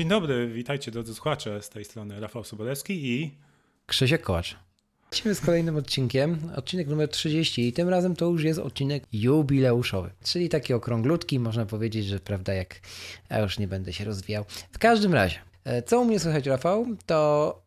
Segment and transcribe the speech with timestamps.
[0.00, 3.38] Dzień dobry, witajcie drodzy słuchacze, z tej strony Rafał Sobolewski i
[3.86, 4.56] Krzysiek Kołacz.
[5.10, 10.10] Lecimy z kolejnym odcinkiem, odcinek numer 30 i tym razem to już jest odcinek jubileuszowy,
[10.24, 12.80] czyli taki okrąglutki, można powiedzieć, że prawda jak,
[13.30, 14.44] ja już nie będę się rozwijał.
[14.72, 17.62] W każdym razie, e, co u mnie słychać Rafał, to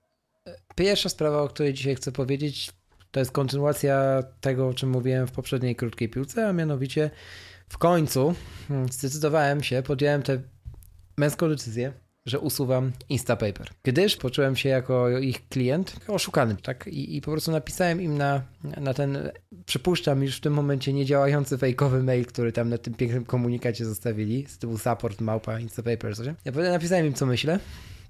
[0.47, 2.71] e, pierwsza sprawa, o której dzisiaj chcę powiedzieć,
[3.11, 7.09] to jest kontynuacja tego, o czym mówiłem w poprzedniej krótkiej piłce, a mianowicie
[7.69, 8.35] w końcu
[8.67, 10.41] hmm, zdecydowałem się, podjąłem tę
[11.17, 13.69] męską decyzję, że usuwam Instapaper.
[13.83, 16.87] Gdyż poczułem się jako ich klient oszukany, tak?
[16.87, 18.41] I, i po prostu napisałem im na,
[18.77, 19.31] na ten,
[19.65, 24.45] przypuszczam, już w tym momencie niedziałający fejkowy mail, który tam na tym pięknym komunikacie zostawili,
[24.47, 26.27] z tyłu support małpa Instapaper, coś.
[26.45, 27.59] Ja napisałem im, co myślę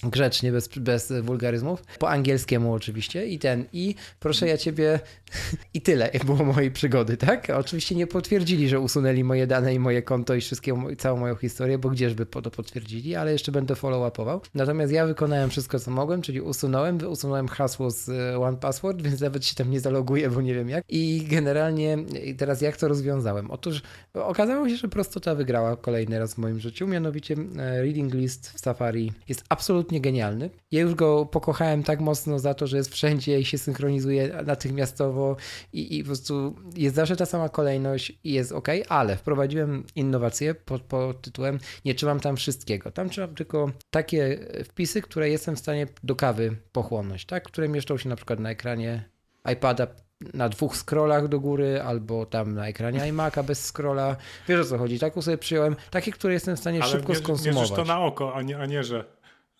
[0.03, 4.99] grzecznie, bez, bez wulgaryzmów, po angielskiemu oczywiście i ten, i proszę ja ciebie,
[5.73, 7.49] i tyle było mojej przygody, tak?
[7.49, 11.77] Oczywiście nie potwierdzili, że usunęli moje dane i moje konto i wszystkie, całą moją historię,
[11.77, 14.39] bo gdzieżby to potwierdzili, ale jeszcze będę follow-upował.
[14.53, 19.21] Natomiast ja wykonałem wszystko, co mogłem, czyli usunąłem, usunąłem hasło z e, One Password, więc
[19.21, 20.83] nawet się tam nie zaloguję, bo nie wiem jak.
[20.89, 21.97] I generalnie
[22.37, 23.51] teraz jak to rozwiązałem?
[23.51, 23.81] Otóż
[24.13, 28.59] okazało się, że prostota wygrała kolejny raz w moim życiu, mianowicie e, Reading List w
[28.59, 30.49] Safari jest absolutnie absolutnie genialny.
[30.71, 35.35] Ja już go pokochałem tak mocno za to, że jest wszędzie i się synchronizuje natychmiastowo
[35.73, 40.55] i, i po prostu jest zawsze ta sama kolejność i jest ok, ale wprowadziłem innowację
[40.55, 42.91] pod, pod tytułem nie trzymam tam wszystkiego.
[42.91, 47.43] Tam trzymam tylko takie wpisy, które jestem w stanie do kawy pochłonąć, tak?
[47.43, 49.09] które mieszczą się na przykład na ekranie
[49.53, 49.87] iPada
[50.33, 54.15] na dwóch scrollach do góry, albo tam na ekranie iMac'a bez scrolla.
[54.47, 55.75] Wiesz o co chodzi, tak sobie przyjąłem.
[55.91, 57.71] Takie, które jestem w stanie Ale szybko mierz, skonsumować.
[57.71, 59.05] Ale to na oko, a nie, a nie że...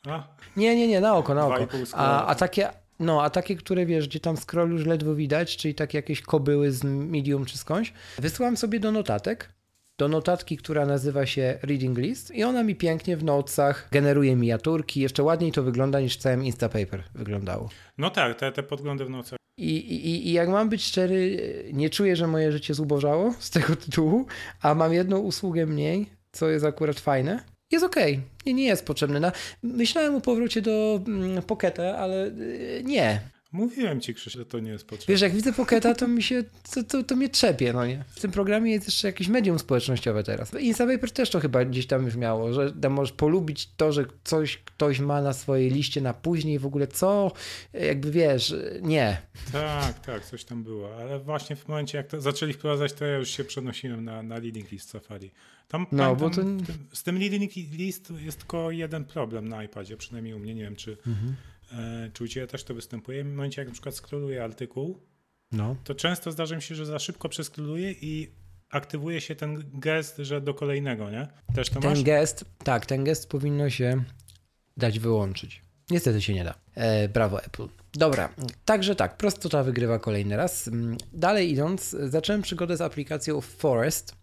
[0.07, 0.27] A?
[0.57, 1.67] Nie, nie, nie, na oko, na oko.
[1.93, 2.69] A, a takie,
[2.99, 6.71] no, a takie, które wiesz, gdzie tam scroll już ledwo widać, czyli takie jakieś kobyły
[6.71, 9.53] z medium czy skądś, wysłałem sobie do notatek,
[9.97, 15.01] do notatki, która nazywa się Reading List i ona mi pięknie w notesach generuje miniaturki.
[15.01, 17.69] Jeszcze ładniej to wygląda niż w całym Instapaper wyglądało.
[17.97, 19.39] No tak, te, te podglądy w notesach.
[19.57, 21.39] I, i, I jak mam być szczery,
[21.73, 24.25] nie czuję, że moje życie zubożało z tego tytułu,
[24.61, 27.95] a mam jedną usługę mniej, co jest akurat fajne jest ok.
[28.45, 29.19] Nie, nie jest potrzebny.
[29.19, 29.31] Na,
[29.63, 33.32] myślałem o powrocie do mm, Pocketa, ale y, nie.
[33.53, 35.13] Mówiłem ci, Krzysiek, że to nie jest potrzebne.
[35.13, 36.43] Wiesz, jak widzę Pocketa, to mi się,
[36.73, 38.03] to, to, to mnie trzepie, no nie?
[38.07, 40.53] W tym programie jest jeszcze jakieś medium społecznościowe teraz.
[40.53, 44.57] Instapaper też to chyba gdzieś tam już miało, że tam możesz polubić to, że coś
[44.57, 47.31] ktoś ma na swojej liście na później, w ogóle co,
[47.73, 49.17] jakby wiesz, nie.
[49.51, 53.17] Tak, tak, coś tam było, ale właśnie w momencie, jak to zaczęli wprowadzać, to ja
[53.17, 55.31] już się przenosiłem na, na leading list Safari.
[55.67, 56.41] Tam, no, bo to...
[56.93, 60.75] z tym leading list jest tylko jeden problem na iPadzie, przynajmniej u mnie, nie wiem
[60.75, 60.97] czy...
[61.07, 61.35] Mhm
[61.73, 63.23] E, Ciebie też to występuje?
[63.23, 64.99] W momencie, jak na przykład skroluję artykuł,
[65.51, 65.75] no.
[65.83, 68.31] to często zdarza mi się, że za szybko przeskroluję i
[68.69, 71.27] aktywuje się ten gest, że do kolejnego, nie?
[71.55, 72.03] Też to ten masz?
[72.03, 74.03] gest, tak, ten gest powinno się
[74.77, 75.61] dać wyłączyć.
[75.89, 76.55] Niestety się nie da.
[76.75, 77.67] E, brawo Apple.
[77.93, 78.29] Dobra,
[78.65, 80.67] także tak, prostota wygrywa kolejny raz.
[80.67, 84.15] Mm, dalej idąc, zacząłem przygodę z aplikacją Forest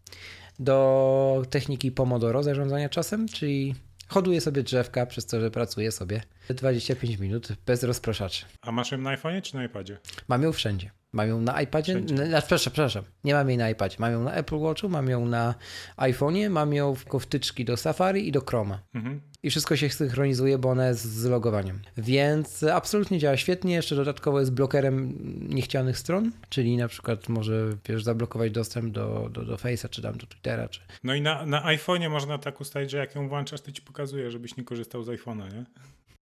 [0.59, 3.75] do techniki Pomodoro zarządzania czasem, czyli
[4.11, 8.45] hoduję sobie drzewka przez to, że pracuję sobie 25 minut bez rozpraszaczy.
[8.63, 9.99] A masz ją na iPhone'ie czy na iPadzie?
[10.29, 10.91] Mam ją wszędzie.
[11.13, 13.97] Mam ją na iPadzie, na, przepraszam, przepraszam, nie mam jej na iPadzie.
[13.99, 15.55] Mam ją na Apple Watchu, mam ją na
[15.97, 18.83] iPhone'ie, mam ją w wtyczki do Safari i do Chroma.
[18.95, 19.21] Mhm.
[19.43, 21.81] I wszystko się synchronizuje, bo ona jest z logowaniem.
[21.97, 23.75] Więc absolutnie działa świetnie.
[23.75, 25.19] Jeszcze dodatkowo jest blokerem
[25.49, 30.19] niechcianych stron, czyli na przykład może wiesz, zablokować dostęp do, do, do Face'a, czy tam
[30.19, 30.69] do Twittera.
[30.69, 30.81] Czy...
[31.05, 34.31] No i na, na iPhone'ie można tak ustalić, że jak ją włączasz, to ci pokazuje,
[34.31, 35.65] żebyś nie korzystał z iPhone'a, nie?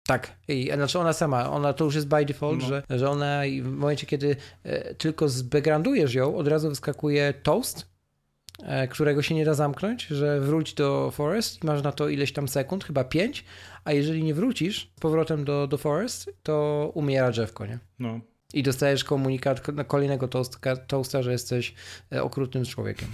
[0.06, 2.68] Tak, I, znaczy ona sama, ona to już jest by default, no.
[2.68, 7.86] że, że ona w momencie, kiedy e, tylko zbackgroundujesz ją, od razu wyskakuje toast,
[8.62, 12.32] e, którego się nie da zamknąć, że wróć do Forest i masz na to ileś
[12.32, 13.44] tam sekund, chyba pięć,
[13.84, 17.78] a jeżeli nie wrócisz z powrotem do, do Forest, to umiera drzewko, nie?
[17.98, 18.20] No.
[18.52, 21.74] I dostajesz komunikat kolejnego toastka, toasta, że jesteś
[22.12, 23.08] e, okrutnym człowiekiem.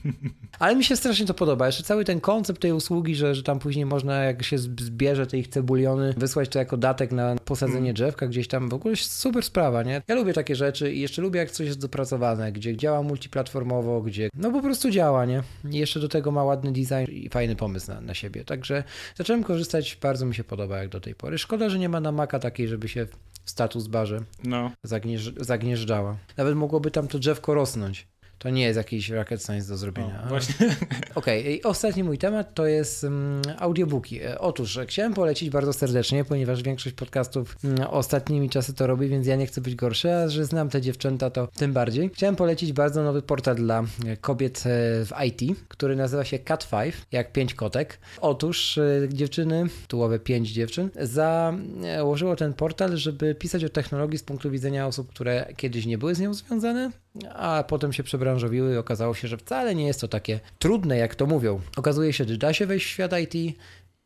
[0.58, 1.66] Ale mi się strasznie to podoba.
[1.66, 5.38] Jeszcze cały ten koncept tej usługi, że, że tam później można, jak się zbierze te
[5.38, 7.94] ich cebuliony, wysłać to jako datek na posadzenie mm.
[7.94, 8.68] drzewka gdzieś tam.
[8.68, 10.02] W ogóle super sprawa, nie?
[10.08, 14.28] Ja lubię takie rzeczy i jeszcze lubię, jak coś jest dopracowane, gdzie działa multiplatformowo, gdzie
[14.34, 15.42] no po prostu działa, nie?
[15.70, 18.44] I jeszcze do tego ma ładny design i fajny pomysł na, na siebie.
[18.44, 18.84] Także
[19.16, 21.38] zacząłem korzystać, bardzo mi się podoba jak do tej pory.
[21.38, 23.06] Szkoda, że nie ma na Maca takiej, żeby się
[23.50, 24.70] status barze no.
[24.82, 25.44] zagnieżdżała.
[25.44, 26.16] zagnieżdżała.
[26.36, 28.08] Nawet mogłoby tam to drzewko rosnąć.
[28.40, 30.22] To nie jest jakiś rocket science do zrobienia.
[30.24, 30.66] O, właśnie.
[31.14, 31.70] Okej, okay.
[31.70, 34.22] ostatni mój temat to jest um, audiobooki.
[34.22, 39.08] E, otóż e, chciałem polecić bardzo serdecznie, ponieważ większość podcastów um, ostatnimi czasy to robi,
[39.08, 42.10] więc ja nie chcę być gorszy, a że znam te dziewczęta, to tym bardziej.
[42.14, 44.64] Chciałem polecić bardzo nowy portal dla e, kobiet
[45.04, 47.98] w IT, który nazywa się Cat5, jak pięć kotek.
[48.20, 48.78] Otóż
[49.08, 55.08] dziewczyny, tułowe pięć dziewczyn, założyło ten portal, żeby pisać o technologii z punktu widzenia osób,
[55.08, 56.90] które kiedyś nie były z nią związane,
[57.34, 61.14] a potem się przebranżowiły i okazało się, że wcale nie jest to takie trudne, jak
[61.14, 61.60] to mówią.
[61.76, 63.56] Okazuje się, że da się wejść w świat IT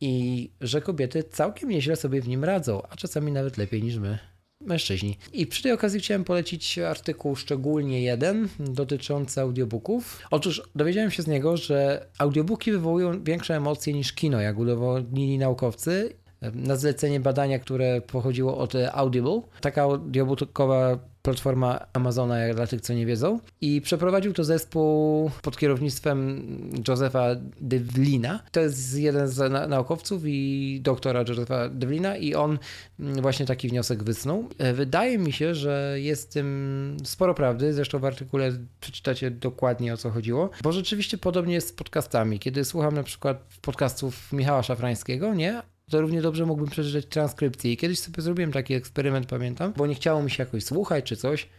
[0.01, 4.19] i że kobiety całkiem nieźle sobie w nim radzą, a czasami nawet lepiej niż my
[4.61, 5.17] mężczyźni.
[5.33, 10.21] I przy tej okazji chciałem polecić artykuł szczególnie jeden dotyczący audiobooków.
[10.31, 16.13] Otóż dowiedziałem się z niego, że audiobooki wywołują większe emocje niż kino, jak udowodnili naukowcy.
[16.53, 22.93] Na zlecenie badania, które pochodziło od Audible, taka audiobookowa platforma Amazona, jak dla tych, co
[22.93, 23.39] nie wiedzą.
[23.61, 26.45] I przeprowadził to zespół pod kierownictwem
[26.87, 27.27] Josepha
[27.61, 28.39] Devlina.
[28.51, 32.59] To jest jeden z naukowców i doktora Josepha Devlina i on
[32.99, 34.49] właśnie taki wniosek wysnuł.
[34.57, 39.97] E, wydaje mi się, że jest tym sporo prawdy, zresztą w artykule przeczytacie dokładnie o
[39.97, 42.39] co chodziło, bo rzeczywiście podobnie jest z podcastami.
[42.39, 45.74] Kiedy słucham na przykład podcastów Michała Szafrańskiego, nie?
[45.89, 47.71] To równie dobrze mógłbym przeczytać transkrypcję.
[47.71, 51.15] I kiedyś sobie zrobiłem taki eksperyment, pamiętam, bo nie chciało mi się jakoś słuchać czy
[51.15, 51.49] coś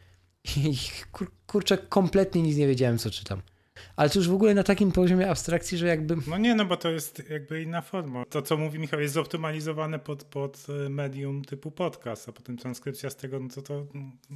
[0.57, 0.77] i
[1.13, 3.43] kur, kurczę, kompletnie nic nie wiedziałem, co czytam.
[3.97, 6.17] Ale to już w ogóle na takim poziomie abstrakcji, że jakby...
[6.27, 8.25] No nie, no bo to jest jakby inna forma.
[8.25, 13.11] To, co mówi Michał, jest zoptymalizowane pod, pod e, medium typu podcast, a potem transkrypcja
[13.11, 13.87] z tego, no to to...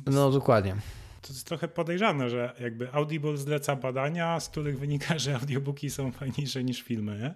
[0.07, 0.77] No dokładnie.
[1.23, 6.13] To jest trochę podejrzane, że jakby Audible zleca badania, z których wynika, że audiobooki są
[6.13, 7.35] fajniejsze niż filmy, nie?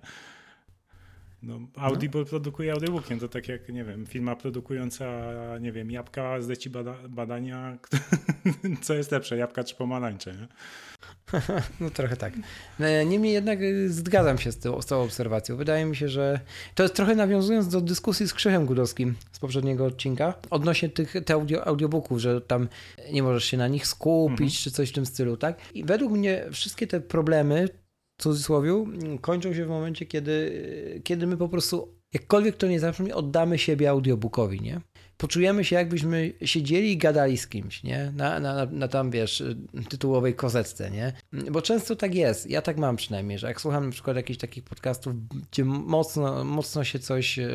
[1.47, 2.27] No, Audible no.
[2.27, 5.05] produkuje audiobookiem, to tak jak, nie wiem, firma produkująca,
[5.61, 7.79] nie wiem, jabłka zleci bada badania,
[8.83, 10.49] co jest lepsze, jabłka czy pomarańcze, nie?
[11.81, 12.33] No trochę tak.
[12.79, 15.57] No, niemniej jednak y, zgadzam się z, tą, z tą obserwacją.
[15.57, 16.41] Wydaje mi się, że
[16.75, 21.35] to jest trochę nawiązując do dyskusji z Krzechem Gudowskim z poprzedniego odcinka odnośnie tych te
[21.35, 22.69] audio, audiobooków, że tam
[23.13, 24.51] nie możesz się na nich skupić mhm.
[24.51, 25.59] czy coś w tym stylu, tak?
[25.75, 27.69] I według mnie wszystkie te problemy
[28.17, 28.85] w cudzysłowie,
[29.21, 33.91] kończą się w momencie, kiedy, kiedy my po prostu, jakkolwiek to nie zabrzmi, oddamy siebie
[33.91, 34.81] audiobookowi, nie?
[35.17, 38.13] Poczujemy się, jakbyśmy siedzieli i gadali z kimś, nie?
[38.17, 39.43] Na, na, na tam, wiesz,
[39.89, 41.13] tytułowej kozetce, nie?
[41.51, 44.65] Bo często tak jest, ja tak mam przynajmniej, że jak słucham na przykład jakichś takich
[44.65, 45.15] podcastów,
[45.51, 47.49] gdzie mocno, mocno się coś e,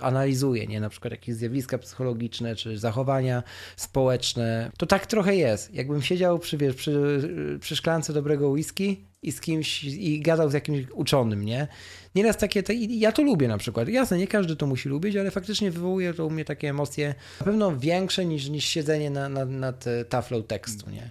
[0.00, 0.80] analizuje, nie?
[0.80, 3.42] Na przykład jakieś zjawiska psychologiczne, czy zachowania
[3.76, 5.74] społeczne, to tak trochę jest.
[5.74, 10.52] Jakbym siedział przy, wiesz, przy, przy szklance dobrego whisky i z kimś, i gadał z
[10.52, 11.68] jakimś uczonym, nie?
[12.14, 13.88] Nieraz takie, te, ja to lubię na przykład.
[13.88, 17.44] Jasne, nie każdy to musi lubić, ale faktycznie wywołuje to u mnie takie emocje na
[17.44, 21.10] pewno większe niż, niż siedzenie na, na, nad e, taflą tekstu, nie?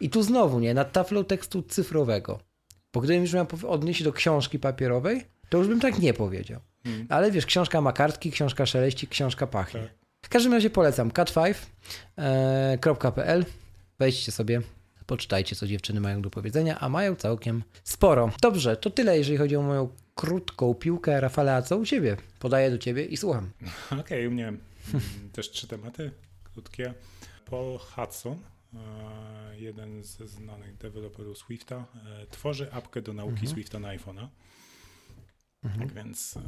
[0.00, 0.74] I tu znowu, nie?
[0.74, 2.40] Nad taflą tekstu cyfrowego.
[2.92, 6.60] Bo gdybym już miał odnieść do książki papierowej, to już bym tak nie powiedział.
[6.84, 7.06] Hmm.
[7.08, 9.80] Ale wiesz, książka ma kartki, książka szeleści, książka pachnie.
[9.80, 9.90] Tak.
[10.22, 13.40] W każdym razie polecam cat5.pl.
[13.40, 13.44] E,
[13.98, 14.60] Wejdźcie sobie,
[15.08, 18.30] Poczytajcie, co dziewczyny mają do powiedzenia, a mają całkiem sporo.
[18.42, 21.20] Dobrze, to tyle, jeżeli chodzi o moją krótką piłkę.
[21.20, 22.16] Rafale, a co u ciebie?
[22.38, 23.50] Podaję do ciebie i słucham.
[23.86, 24.52] Okej, okay, u mnie
[25.32, 26.10] też trzy tematy
[26.44, 26.94] krótkie.
[27.44, 28.38] Paul Hudson,
[28.74, 31.84] e, jeden ze znanych deweloperów Swifta,
[32.22, 33.48] e, tworzy apkę do nauki mhm.
[33.48, 34.28] Swifta na iPhone'a.
[35.64, 35.88] Mhm.
[35.88, 36.40] Tak więc e,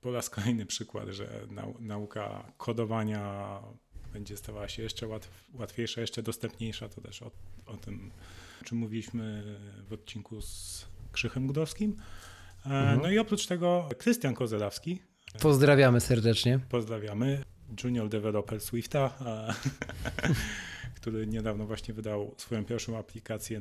[0.00, 1.46] po raz kolejny przykład, że
[1.80, 3.58] nauka kodowania
[4.14, 5.08] będzie stawała się jeszcze
[5.52, 6.88] łatwiejsza, jeszcze dostępniejsza.
[6.88, 7.30] To też o,
[7.66, 8.10] o tym,
[8.62, 9.44] o czym mówiliśmy
[9.88, 11.96] w odcinku z Krzychem Gudowskim.
[12.66, 13.00] E, mhm.
[13.02, 14.98] No i oprócz tego Krystian Kozelawski.
[15.40, 16.60] Pozdrawiamy serdecznie.
[16.68, 17.44] Pozdrawiamy.
[17.84, 19.18] Junior developer Swifta,
[21.00, 23.60] który niedawno właśnie wydał swoją pierwszą aplikację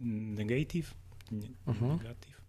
[0.00, 0.94] Negative.
[1.30, 1.92] Nie, mhm.
[1.92, 2.43] Negative.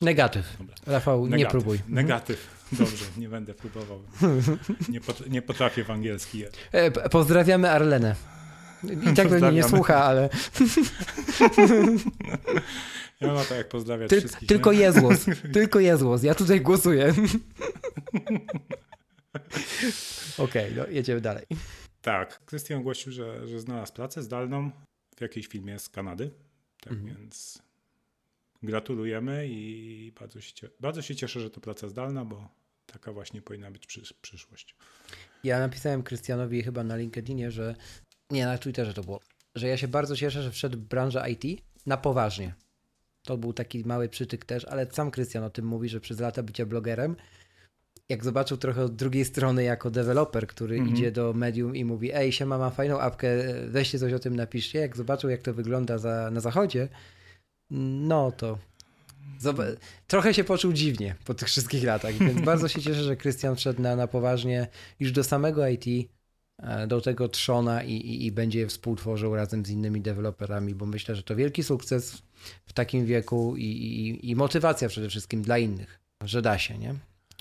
[0.00, 0.56] Negatyw.
[0.58, 0.74] Dobra.
[0.86, 1.38] Rafał, Negatyw.
[1.38, 1.78] nie próbuj.
[1.88, 2.64] Negatyw.
[2.72, 4.02] Dobrze, nie będę próbował.
[4.88, 6.44] Nie, pot, nie potrafię w angielski.
[6.72, 8.16] E, pozdrawiamy Arlenę.
[9.10, 10.28] I tak mnie nie słucha, ale...
[13.20, 14.48] Ja no tak jak pozdrawiać Tyl, wszystkich.
[14.48, 14.78] Tylko nie?
[14.78, 15.26] jest głos.
[15.52, 16.22] Tylko jest głos.
[16.22, 17.08] Ja tutaj głosuję.
[20.38, 21.46] Okej, okay, no jedziemy dalej.
[22.02, 24.70] Tak, Krystian ogłosił, że, że znalazł pracę zdalną
[25.16, 26.30] w jakiejś filmie z Kanady.
[26.80, 27.16] Tak mhm.
[27.16, 27.62] więc
[28.64, 32.48] gratulujemy i bardzo się, bardzo się cieszę, że to praca zdalna, bo
[32.86, 34.76] taka właśnie powinna być przysz przyszłość.
[35.44, 37.74] Ja napisałem Krystianowi chyba na LinkedInie, że
[38.30, 39.20] nie, na Twitterze to było,
[39.54, 42.54] że ja się bardzo cieszę, że wszedł w branżę IT na poważnie.
[43.22, 46.42] To był taki mały przytyk też, ale sam Krystian o tym mówi, że przez lata
[46.42, 47.16] bycia blogerem,
[48.08, 50.92] jak zobaczył trochę od drugiej strony jako deweloper, który mm -hmm.
[50.92, 53.28] idzie do medium i mówi, ej, siema, mam fajną apkę,
[53.68, 54.78] weźcie coś o tym napiszcie.
[54.78, 56.88] Jak zobaczył, jak to wygląda za, na zachodzie,
[57.70, 58.58] no to
[60.06, 63.82] trochę się poczuł dziwnie po tych wszystkich latach, więc bardzo się cieszę, że Krystian wszedł
[63.82, 64.66] na, na poważnie
[65.00, 66.10] już do samego IT,
[66.58, 70.86] e, do tego trzona i, i, i będzie je współtworzył razem z innymi deweloperami, bo
[70.86, 72.22] myślę, że to wielki sukces
[72.66, 76.94] w takim wieku i, i, i motywacja przede wszystkim dla innych, że da się, nie?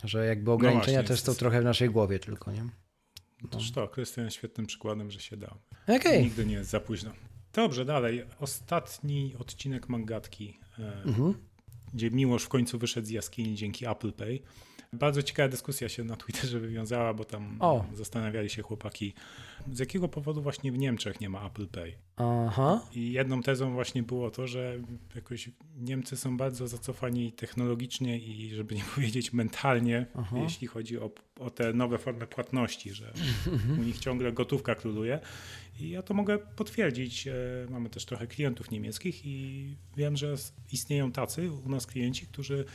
[0.03, 2.63] Że jakby no ograniczenia no też są trochę w naszej głowie tylko, nie?
[3.44, 3.50] No.
[3.50, 5.56] Toż to, Krystian świetnym przykładem, że się da.
[5.88, 6.22] Okay.
[6.24, 7.12] Nigdy nie jest za późno.
[7.53, 8.24] Dobrze, dalej.
[8.39, 10.60] Ostatni odcinek Mangatki.
[10.79, 11.33] E, mhm
[11.93, 14.39] gdzie Miłosz w końcu wyszedł z jaskini dzięki Apple Pay.
[14.93, 17.85] Bardzo ciekawa dyskusja się na Twitterze wywiązała, bo tam o.
[17.93, 19.13] zastanawiali się chłopaki,
[19.71, 21.93] z jakiego powodu właśnie w Niemczech nie ma Apple Pay.
[22.15, 22.81] Aha.
[22.95, 24.79] I jedną tezą właśnie było to, że
[25.15, 30.38] jakoś Niemcy są bardzo zacofani technologicznie i żeby nie powiedzieć mentalnie, Aha.
[30.43, 33.13] jeśli chodzi o, o te nowe formy płatności, że
[33.79, 35.19] u nich ciągle gotówka króluje.
[35.79, 37.27] I ja to mogę potwierdzić.
[37.27, 37.33] E,
[37.69, 40.35] mamy też trochę klientów niemieckich i wiem, że
[40.71, 42.65] istnieją tacy u nas klienci, którzy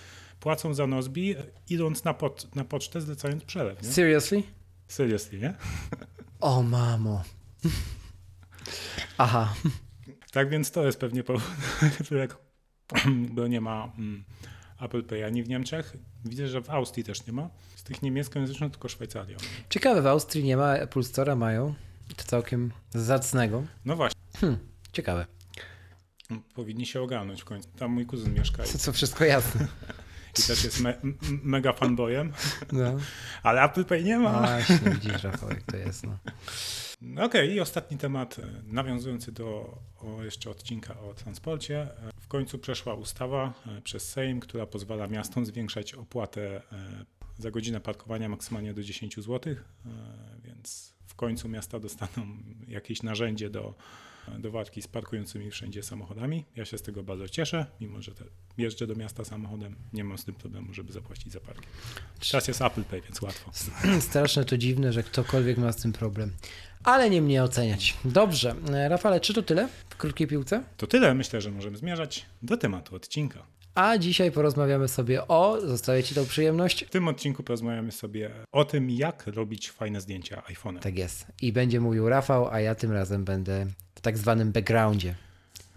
[0.41, 1.35] płacą za Nozbi,
[1.69, 3.83] idąc na, pot, na pocztę, zlecając przelew.
[3.83, 3.89] Nie?
[3.89, 4.43] Seriously?
[4.89, 5.55] Seriously, nie?
[6.41, 7.23] O mamo.
[9.19, 9.55] Aha.
[10.33, 11.43] Tak więc to jest pewnie powód,
[13.35, 14.25] bo nie ma mm,
[14.81, 15.97] Apple Pay ani w Niemczech.
[16.25, 17.51] Widzę, że w Austrii też nie ma.
[17.77, 19.37] Z tych niemieckojęzycznych tylko Szwajcaria.
[19.71, 21.75] Ciekawe, w Austrii nie ma, Apple Store'a mają.
[22.17, 23.65] To całkiem zacnego.
[23.85, 24.21] No właśnie.
[24.37, 24.59] Hmm,
[24.93, 25.27] ciekawe.
[26.55, 27.69] Powinni się ogarnąć w końcu.
[27.79, 28.65] Tam mój kuzyn mieszka.
[28.65, 29.69] Co, co wszystko jasne.
[30.39, 30.95] I też jest me
[31.43, 32.33] mega fanboyem.
[32.73, 32.99] No.
[33.43, 34.41] Ale Apple Pay nie ma.
[34.41, 36.05] Właśnie, widzisz Rafał, jak to jest.
[36.07, 36.19] No.
[37.03, 39.79] Okej, okay, i ostatni temat, e, nawiązujący do
[40.23, 41.83] jeszcze odcinka o transporcie.
[41.83, 41.89] E,
[42.21, 46.63] w końcu przeszła ustawa e, przez Sejm, która pozwala miastom zwiększać opłatę
[47.39, 49.55] za godzinę parkowania maksymalnie do 10 zł,
[50.45, 52.27] więc w końcu miasta dostaną
[52.69, 53.75] jakieś narzędzie do,
[54.39, 56.45] do walki z parkującymi wszędzie samochodami.
[56.57, 58.13] Ja się z tego bardzo cieszę, mimo że
[58.59, 61.67] jeżdżę do miasta samochodem, nie mam z tym problemu, żeby zapłacić za parking.
[62.31, 63.51] Teraz jest Apple Pay, więc łatwo.
[64.01, 66.33] Straszne to dziwne, że ktokolwiek ma z tym problem.
[66.85, 67.97] Ale nie mnie oceniać.
[68.05, 68.55] Dobrze.
[68.89, 70.63] Rafale, czy to tyle w krótkiej piłce?
[70.77, 71.15] To tyle.
[71.15, 73.43] Myślę, że możemy zmierzać do tematu odcinka.
[73.79, 76.85] A dzisiaj porozmawiamy sobie o, zostaje Ci tą przyjemność?
[76.85, 80.79] W tym odcinku porozmawiamy sobie o tym, jak robić fajne zdjęcia iPhone'em.
[80.79, 81.27] Tak jest.
[81.43, 85.15] I będzie mówił Rafał, a ja tym razem będę w tak zwanym backgroundzie.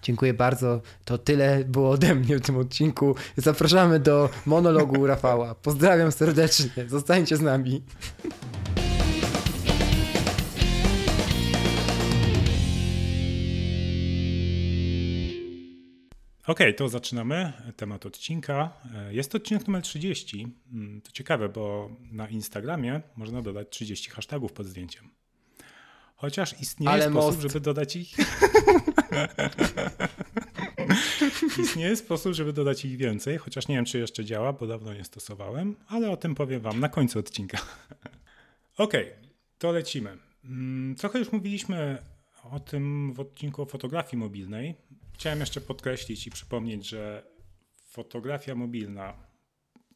[0.01, 0.81] Dziękuję bardzo.
[1.05, 3.15] To tyle było ode mnie w tym odcinku.
[3.37, 5.55] Zapraszamy do monologu Rafała.
[5.55, 6.69] Pozdrawiam serdecznie.
[6.87, 7.81] Zostańcie z nami.
[16.47, 18.73] OK, to zaczynamy temat odcinka.
[19.09, 20.47] Jest to odcinek numer 30.
[20.73, 25.09] Mm, to ciekawe, bo na Instagramie można dodać 30 hashtagów pod zdjęciem.
[26.15, 27.41] Chociaż istnieje Ale sposób, most.
[27.41, 28.15] żeby dodać ich.
[31.63, 35.03] istnieje sposób, żeby dodać ich więcej, chociaż nie wiem, czy jeszcze działa, bo dawno nie
[35.03, 37.57] stosowałem, ale o tym powiem Wam na końcu odcinka.
[38.77, 38.93] OK,
[39.57, 40.17] to lecimy.
[40.45, 41.97] Mm, trochę już mówiliśmy
[42.51, 44.75] o tym w odcinku o fotografii mobilnej.
[45.21, 47.23] Chciałem jeszcze podkreślić i przypomnieć, że
[47.83, 49.13] fotografia mobilna,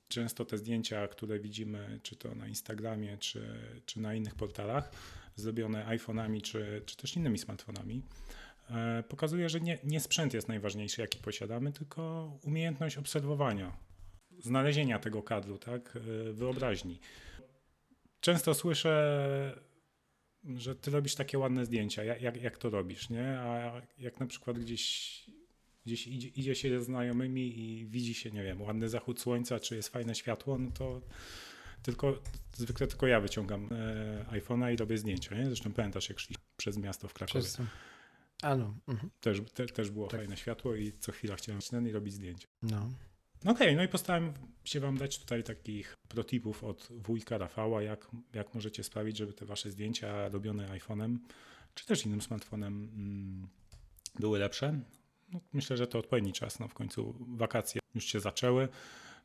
[0.08, 4.92] często te zdjęcia, które widzimy, czy to na Instagramie, czy, czy na innych portalach,
[5.36, 8.02] zrobione iPhone'ami, czy, czy też innymi smartfonami,
[8.70, 13.78] e, pokazuje, że nie, nie sprzęt jest najważniejszy, jaki posiadamy, tylko umiejętność obserwowania,
[14.40, 15.98] znalezienia tego kadru, tak,
[16.30, 17.00] e, wyobraźni.
[18.20, 19.65] Często słyszę
[20.58, 23.40] że ty robisz takie ładne zdjęcia, jak, jak, to robisz, nie?
[23.40, 25.26] A jak na przykład gdzieś,
[25.86, 29.76] gdzieś idzie, idzie się ze znajomymi i widzi się, nie wiem, ładny zachód słońca, czy
[29.76, 31.02] jest fajne światło, no to
[31.84, 32.22] tylko,
[32.54, 35.46] zwykle tylko ja wyciągam e, iPhone'a i robię zdjęcia, nie?
[35.46, 37.40] Zresztą pamiętasz, jak szli przez miasto w Krakowie.
[37.40, 37.62] Przez...
[38.42, 38.78] A no.
[38.88, 39.10] Mhm.
[39.22, 40.20] Też, te, też było tak.
[40.20, 42.48] fajne światło i co chwila chciałem ten i robić zdjęcie.
[42.62, 42.92] No.
[43.46, 44.34] Okej, okay, no i postaram
[44.64, 49.46] się Wam dać tutaj takich protipów od wujka Rafała, jak, jak możecie sprawić, żeby te
[49.46, 51.18] Wasze zdjęcia robione iPhone'em,
[51.76, 53.48] czy też innym smartfonem mm,
[54.20, 54.80] były lepsze.
[55.34, 56.60] No, myślę, że to odpowiedni czas.
[56.60, 58.68] No, w końcu wakacje już się zaczęły.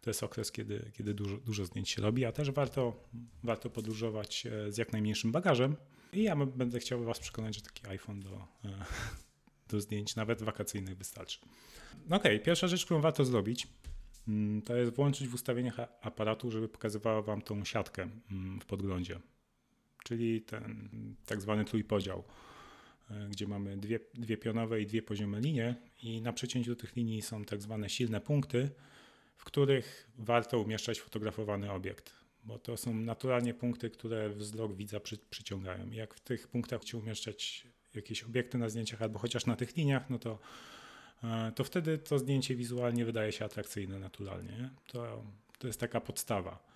[0.00, 3.04] To jest okres, kiedy, kiedy dużo, dużo zdjęć się robi, a też warto,
[3.42, 5.76] warto podróżować e, z jak najmniejszym bagażem.
[6.12, 8.84] I ja będę chciał Was przekonać, że taki iPhone do, e,
[9.68, 11.38] do zdjęć, nawet wakacyjnych, wystarczy.
[12.06, 13.66] Okej, okay, pierwsza rzecz, którą warto zrobić,
[14.64, 19.20] to jest włączyć w ustawieniach aparatu, żeby pokazywała Wam tą siatkę mm, w podglądzie,
[20.04, 20.88] czyli ten
[21.26, 22.24] tak zwany trójpodział,
[23.10, 27.22] e, gdzie mamy dwie, dwie pionowe i dwie poziome linie i na przecięciu tych linii
[27.22, 28.70] są tak zwane silne punkty,
[29.36, 32.12] w których warto umieszczać fotografowany obiekt,
[32.44, 35.90] bo to są naturalnie punkty, które wzrok widza przy, przyciągają.
[35.90, 40.10] Jak w tych punktach chcecie umieszczać jakieś obiekty na zdjęciach albo chociaż na tych liniach,
[40.10, 40.38] no to,
[41.54, 44.70] to wtedy to zdjęcie wizualnie wydaje się atrakcyjne naturalnie.
[44.86, 45.24] To,
[45.58, 46.70] to jest taka podstawa.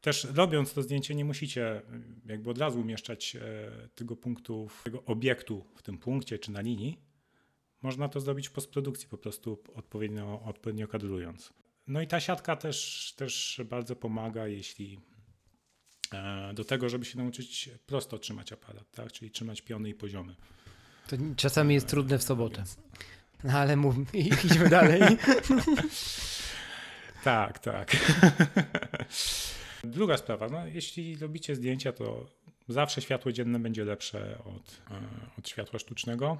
[0.00, 1.82] Też robiąc to zdjęcie nie musicie
[2.26, 6.98] jakby od razu umieszczać e, tego punktu, tego obiektu w tym punkcie czy na linii.
[7.82, 11.52] Można to zrobić w postprodukcji po prostu odpowiednio, odpowiednio kadrując.
[11.86, 15.00] No i ta siatka też, też bardzo pomaga, jeśli
[16.12, 19.12] e, do tego, żeby się nauczyć prosto trzymać aparat, tak?
[19.12, 20.36] czyli trzymać piony i poziomy.
[21.08, 22.64] To czasami jest trudne w sobotę.
[23.44, 25.02] No ale mów, idźmy dalej.
[27.24, 27.96] tak, tak.
[29.84, 32.26] Druga sprawa, no, jeśli robicie zdjęcia, to
[32.68, 35.00] zawsze światło dzienne będzie lepsze od, e,
[35.38, 36.38] od światła sztucznego.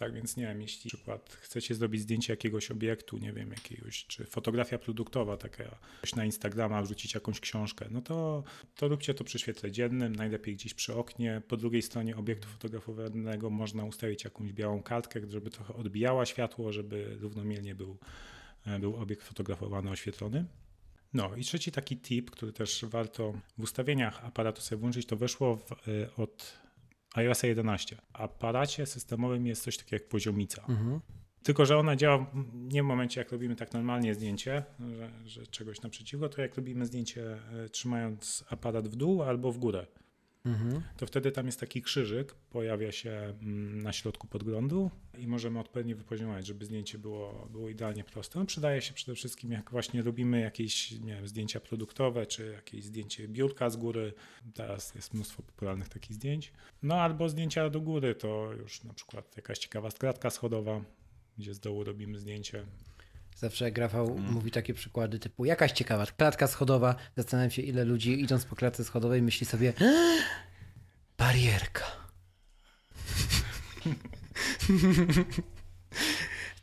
[0.00, 4.06] Tak więc nie wiem, jeśli na przykład chcecie zrobić zdjęcie jakiegoś obiektu, nie wiem, jakiegoś,
[4.06, 9.24] czy fotografia produktowa, taka coś na Instagrama, wrzucić jakąś książkę, no to, to róbcie to
[9.24, 11.42] przy świetle dziennym, najlepiej gdzieś przy oknie.
[11.48, 17.16] Po drugiej stronie obiektu fotografowanego można ustawić jakąś białą kartkę, żeby trochę odbijała światło, żeby
[17.20, 17.96] równomiernie był,
[18.66, 20.44] e, był obiekt fotografowany, oświetlony.
[21.14, 25.56] No i trzeci taki tip, który też warto w ustawieniach aparatu sobie włączyć, to weszło
[25.56, 26.59] w, y, od
[27.14, 27.96] iOS 11.
[27.96, 30.64] W aparacie systemowym jest coś takiego jak poziomica.
[30.68, 31.00] Mhm.
[31.42, 35.82] Tylko, że ona działa nie w momencie, jak robimy tak normalnie zdjęcie, że, że czegoś
[35.82, 39.86] naprzeciwko, to jak robimy zdjęcie y, trzymając aparat w dół albo w górę.
[40.44, 40.82] Mhm.
[40.96, 45.96] to wtedy tam jest taki krzyżyk, pojawia się mm, na środku podglądu i możemy odpowiednio
[45.96, 48.38] wypoziomować, żeby zdjęcie było, było idealnie proste.
[48.38, 52.84] No, przydaje się przede wszystkim, jak właśnie robimy jakieś nie wiem, zdjęcia produktowe, czy jakieś
[52.84, 54.12] zdjęcie biurka z góry.
[54.54, 56.52] Teraz jest mnóstwo popularnych takich zdjęć.
[56.82, 60.84] No albo zdjęcia do góry, to już na przykład jakaś ciekawa klatka schodowa,
[61.38, 62.66] gdzie z dołu robimy zdjęcie.
[63.40, 64.32] Zawsze jak Rafał mm.
[64.32, 68.84] mówi takie przykłady typu jakaś ciekawa klatka schodowa, zastanawiam się ile ludzi idąc po klatce
[68.84, 69.72] schodowej myśli sobie
[71.18, 71.84] barierka.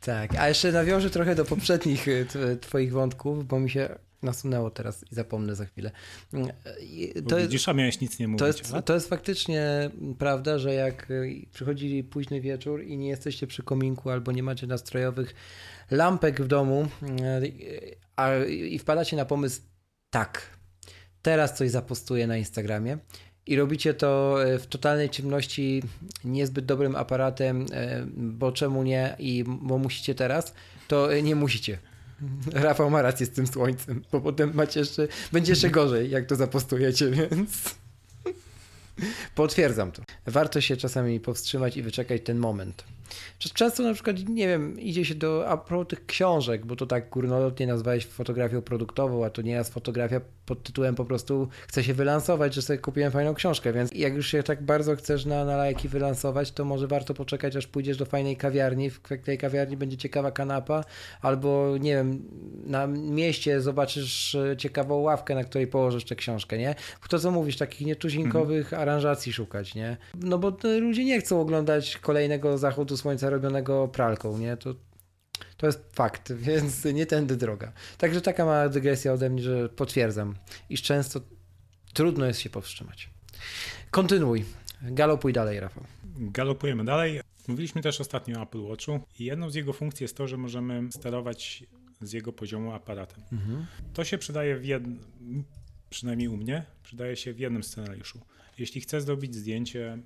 [0.00, 2.26] tak, a jeszcze nawiążę trochę do poprzednich y,
[2.60, 5.90] twoich wątków, bo mi się nasunęło teraz i zapomnę za chwilę.
[7.28, 8.38] To widzisz, a miałeś nic nie mówić.
[8.38, 13.46] To jest, to jest faktycznie prawda, że jak y, przychodzi późny wieczór i nie jesteście
[13.46, 15.34] przy kominku albo nie macie nastrojowych
[15.90, 19.60] lampek w domu y, a, i wpadacie na pomysł,
[20.10, 20.58] tak,
[21.22, 22.98] teraz coś zapostuję na Instagramie
[23.46, 25.82] i robicie to y, w totalnej ciemności
[26.24, 27.66] niezbyt dobrym aparatem,
[28.16, 30.54] bo czemu nie i bo musicie teraz,
[30.88, 31.78] to nie musicie.
[32.52, 36.36] Rafał ma rację z tym słońcem, bo potem macie jeszcze, będzie jeszcze gorzej, jak to
[36.36, 37.74] zapostujecie, więc
[39.34, 40.02] potwierdzam to.
[40.26, 42.84] Warto się czasami powstrzymać i wyczekać ten moment.
[43.38, 47.10] Często na przykład, nie wiem, idzie się do a propos tych książek, bo to tak
[47.10, 51.94] górnolotnie nazwałeś fotografią produktową, a to nie jest fotografia pod tytułem po prostu chcę się
[51.94, 55.56] wylansować, że sobie kupiłem fajną książkę, więc jak już się tak bardzo chcesz na, na
[55.56, 59.96] lajki wylansować, to może warto poczekać, aż pójdziesz do fajnej kawiarni, w tej kawiarni będzie
[59.96, 60.84] ciekawa kanapa,
[61.22, 62.22] albo nie wiem,
[62.66, 66.74] na mieście zobaczysz e, ciekawą ławkę, na której położysz tę książkę, nie?
[67.08, 68.82] To co mówisz, takich nietuzinkowych mhm.
[68.82, 69.96] aranżacji szukać, nie?
[70.14, 74.56] No bo ludzie nie chcą oglądać kolejnego zachodu słońca robionego pralką, nie?
[74.56, 74.74] To,
[75.56, 77.72] to jest fakt, więc nie tędy droga.
[77.98, 80.34] Także taka mała dygresja ode mnie, że potwierdzam,
[80.70, 81.20] iż często
[81.94, 83.10] trudno jest się powstrzymać.
[83.90, 84.44] Kontynuuj.
[84.82, 85.84] Galopuj dalej, Rafał.
[86.16, 87.20] Galopujemy dalej.
[87.48, 90.92] Mówiliśmy też ostatnio o Apple Watchu i jedną z jego funkcji jest to, że możemy
[90.92, 91.64] sterować
[92.00, 93.22] z jego poziomu aparatem.
[93.32, 93.66] Mhm.
[93.94, 95.00] To się przydaje w jednym,
[95.90, 98.20] przynajmniej u mnie, przydaje się w jednym scenariuszu.
[98.58, 99.98] Jeśli chcę zrobić zdjęcie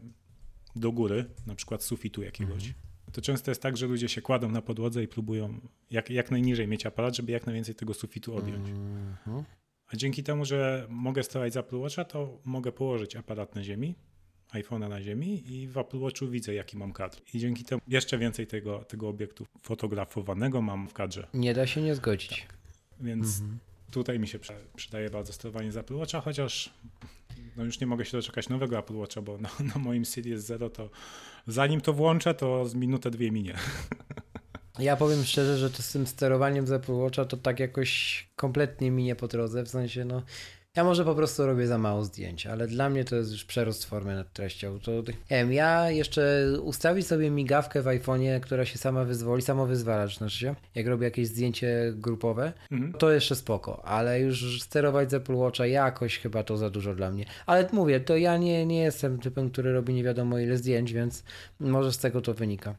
[0.77, 2.75] do góry, na przykład sufitu jakiegoś, mhm.
[3.13, 6.69] to często jest tak, że ludzie się kładą na podłodze i próbują jak, jak najniżej
[6.69, 8.69] mieć aparat, żeby jak najwięcej tego sufitu objąć.
[8.69, 9.45] Mhm.
[9.87, 13.95] A dzięki temu, że mogę sterować z Apple Watcha, to mogę położyć aparat na ziemi,
[14.53, 17.19] iPhone'a na ziemi i w Apple Watchu widzę, jaki mam kadr.
[17.35, 21.29] I dzięki temu jeszcze więcej tego, tego obiektu fotografowanego mam w kadrze.
[21.35, 22.41] Nie da się nie zgodzić.
[22.41, 22.59] Tak.
[23.01, 23.59] Więc mhm.
[23.91, 24.39] tutaj mi się
[24.77, 26.75] przydaje bardzo sterowanie z Apple Watcha, chociaż
[27.57, 30.71] no już nie mogę się doczekać nowego Apple Watcha, bo na, na moim Series Zero
[30.71, 30.91] to
[31.47, 33.55] zanim to włączę, to z minutę dwie minie.
[34.79, 38.91] Ja powiem szczerze, że to z tym sterowaniem z Apple Watcha to tak jakoś kompletnie
[38.91, 40.23] minie po drodze, w sensie no
[40.77, 43.85] Ja może po prostu robię za mało zdjęć, ale dla mnie to jest już przerost
[43.85, 44.81] formy nad treścią.
[44.81, 49.67] To, nie wiem, ja jeszcze ustawić sobie migawkę w iPhone'ie, która się sama wyzwoli, samo
[49.67, 52.93] wyzwalacz, znaczy się, jak robię jakieś zdjęcie grupowe, mhm.
[52.93, 57.11] to jeszcze spoko, ale już sterować z Apple Watcha jakoś chyba to za dużo dla
[57.11, 57.25] mnie.
[57.47, 61.25] Ale mówię, to ja nie, nie jestem typem, który robi nie wiadomo ile zdjęć, więc
[61.61, 62.75] może z tego to wynika.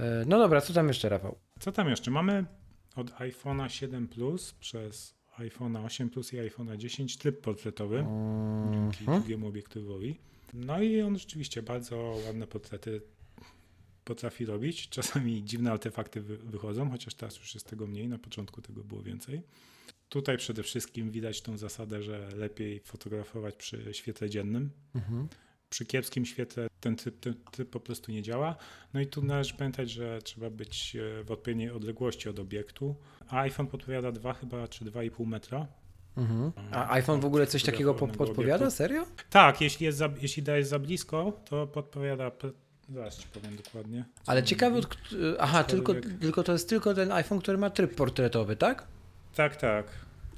[0.00, 1.38] E, no dobra, co tam jeszcze, Rafał?
[1.60, 2.10] Co tam jeszcze?
[2.10, 2.44] Mamy
[2.96, 8.72] od iPhone'a 7 Plus przez iPhone'a 8 Plus i iPhone'a 10 tryb portretowy mm-hmm.
[8.72, 10.16] dzięki drugiemu obiektywowi.
[10.54, 13.00] No i on rzeczywiście bardzo ładne portrety
[14.04, 14.88] potrafi robić.
[14.88, 19.02] Czasami dziwne artefakty wy- wychodzą, chociaż teraz już jest tego mniej, na początku tego było
[19.02, 19.42] więcej.
[20.08, 24.70] Tutaj przede wszystkim widać tą zasadę, że lepiej fotografować przy świetle dziennym.
[24.94, 25.26] Mm-hmm
[25.70, 28.56] przy kiepskim świetle ten typ, ten typ po prostu nie działa.
[28.94, 32.94] No i tu należy pamiętać, że trzeba być e, w odpowiedniej odległości od obiektu.
[33.28, 35.66] A iPhone podpowiada 2 chyba, czy 2,5 metra.
[36.16, 36.52] Mhm.
[36.72, 38.54] A iPhone w ogóle coś takiego podpowiada?
[38.54, 38.70] Obiektu.
[38.70, 39.06] Serio?
[39.30, 42.30] Tak, jeśli, jest za, jeśli dajesz za blisko, to podpowiada
[42.94, 44.04] Zaraz ci powiem dokładnie.
[44.26, 44.80] Ale ciekawy,
[45.38, 48.86] aha, tylko, tylko to jest tylko ten iPhone, który ma tryb portretowy, tak?
[49.34, 49.86] Tak, tak.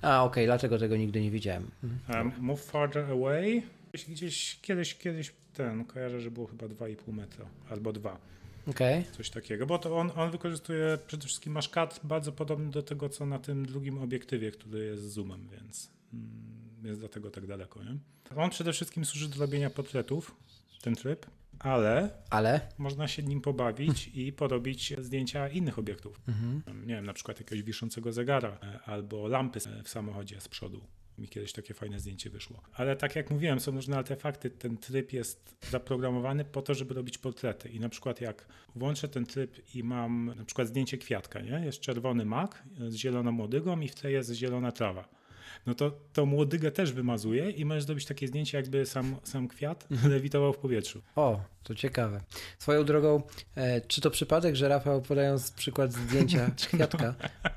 [0.02, 1.70] A, okej, okay, dlatego tego nigdy nie widziałem.
[2.14, 3.62] Um, move farther away.
[3.92, 8.20] Gdzieś kiedyś, kiedyś ten, kojarzę, że było chyba 2,5 metra albo 2.
[8.66, 9.04] Okay.
[9.12, 13.26] Coś takiego, bo to on, on wykorzystuje przede wszystkim maszkat bardzo podobny do tego, co
[13.26, 17.84] na tym drugim obiektywie, który jest zoomem, więc mm, jest dlatego tak daleko.
[17.84, 17.96] Nie?
[18.36, 20.36] On przede wszystkim służy do robienia portretów,
[20.82, 21.26] ten tryb,
[21.58, 26.20] ale, ale można się nim pobawić i porobić zdjęcia innych obiektów.
[26.28, 26.86] Mhm.
[26.86, 30.80] Nie wiem, na przykład jakiegoś wiszącego zegara e, albo lampy w samochodzie z przodu
[31.20, 32.62] mi kiedyś takie fajne zdjęcie wyszło.
[32.72, 34.50] Ale tak jak mówiłem, są różne artefakty.
[34.50, 37.68] Ten tryb jest zaprogramowany po to, żeby robić portrety.
[37.68, 41.62] I na przykład jak włączę ten tryb i mam na przykład zdjęcie kwiatka, nie?
[41.64, 45.20] Jest czerwony mak z zieloną młodygą i w tle jest zielona trawa
[45.66, 49.86] no to to młodygę też wymazuje i możesz zrobić takie zdjęcie, jakby sam, sam kwiat
[50.10, 51.02] lewitował w powietrzu.
[51.16, 52.20] O, to ciekawe.
[52.58, 53.22] Swoją drogą,
[53.54, 57.14] e, czy to przypadek, że Rafał podając przykład zdjęcia kwiatka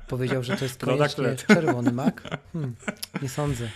[0.08, 2.22] powiedział, że to jest koniecznie czerwony mak?
[2.52, 2.74] Hmm,
[3.22, 3.68] nie sądzę.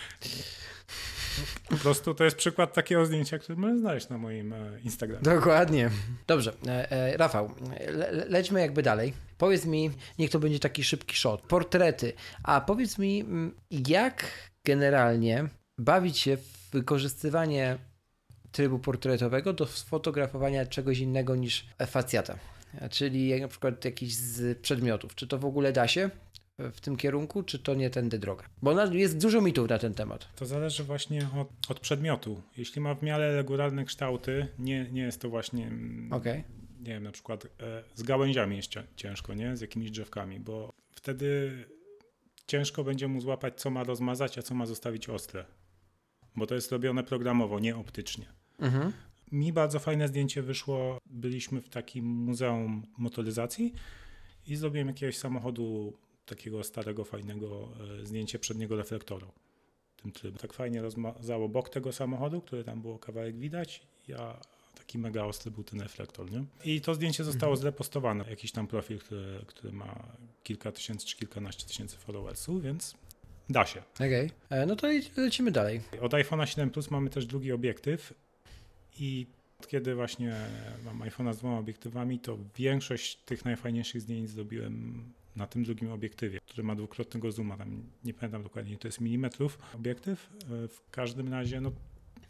[1.69, 5.23] Po prostu to jest przykład takiego zdjęcia, które możesz znaleźć na moim e, Instagramie.
[5.23, 5.89] Dokładnie.
[6.27, 7.51] Dobrze, e, e, Rafał,
[7.87, 9.13] le, lećmy jakby dalej.
[9.37, 11.41] Powiedz mi, niech to będzie taki szybki shot.
[11.41, 12.13] Portrety.
[12.43, 14.25] A powiedz mi, mm, jak
[14.65, 17.77] generalnie bawić się w wykorzystywanie
[18.51, 22.35] trybu portretowego do sfotografowania czegoś innego niż facjata?
[22.91, 25.15] Czyli na przykład jakiś z przedmiotów.
[25.15, 26.09] Czy to w ogóle da się?
[26.59, 28.43] w tym kierunku, czy to nie tędy droga?
[28.61, 30.27] Bo jest dużo mitów na ten temat.
[30.35, 32.41] To zależy właśnie od, od przedmiotu.
[32.57, 35.67] Jeśli ma w miarę regularne kształty, nie, nie jest to właśnie.
[35.67, 36.43] Mm, okay.
[36.79, 39.57] Nie wiem, na przykład e, z gałęziami jest ciężko, nie?
[39.57, 41.51] Z jakimiś drzewkami, bo wtedy
[42.47, 45.45] ciężko będzie mu złapać, co ma rozmazać, a co ma zostawić ostre.
[46.35, 48.25] Bo to jest robione programowo, nie optycznie.
[48.59, 48.93] Mhm.
[49.31, 50.97] Mi bardzo fajne zdjęcie wyszło.
[51.05, 53.73] Byliśmy w takim muzeum motoryzacji
[54.47, 55.93] i zrobiłem jakiegoś samochodu
[56.25, 57.69] takiego starego, fajnego
[58.01, 59.27] e, zdjęcie przedniego reflektoru.
[60.01, 60.39] Tym trybem.
[60.39, 63.81] Tak fajnie rozmazało bok tego samochodu, który tam było kawałek widać,
[64.17, 64.39] a
[64.75, 66.31] taki mega ostry był ten reflektor.
[66.31, 66.43] Nie?
[66.65, 67.61] I to zdjęcie zostało mhm.
[67.61, 68.25] zrepostowane.
[68.29, 70.05] Jakiś tam profil, który, który ma
[70.43, 72.95] kilka tysięcy czy kilkanaście tysięcy followersów, więc
[73.49, 73.83] da się.
[73.95, 74.59] Okej, okay.
[74.59, 74.87] E, no to
[75.17, 75.81] lecimy dalej.
[76.01, 78.13] Od iPhone'a 7 Plus mamy też drugi obiektyw
[78.99, 79.27] i
[79.67, 80.35] kiedy właśnie
[80.85, 85.03] mam iPhone'a z dwoma obiektywami, to większość tych najfajniejszych zdjęć zrobiłem
[85.35, 89.59] na tym drugim obiektywie, który ma dwukrotnego zooma, tam nie pamiętam dokładnie, to jest milimetrów
[89.75, 90.29] obiektyw.
[90.69, 91.71] W każdym razie, no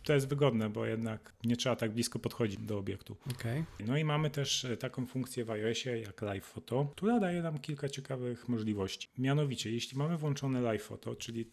[0.03, 3.17] to jest wygodne, bo jednak nie trzeba tak blisko podchodzić do obiektu.
[3.31, 3.65] Okay.
[3.85, 7.59] No i mamy też e, taką funkcję w iOSie jak Live Photo, która daje nam
[7.59, 9.09] kilka ciekawych możliwości.
[9.17, 11.51] Mianowicie, jeśli mamy włączone Live Photo, czyli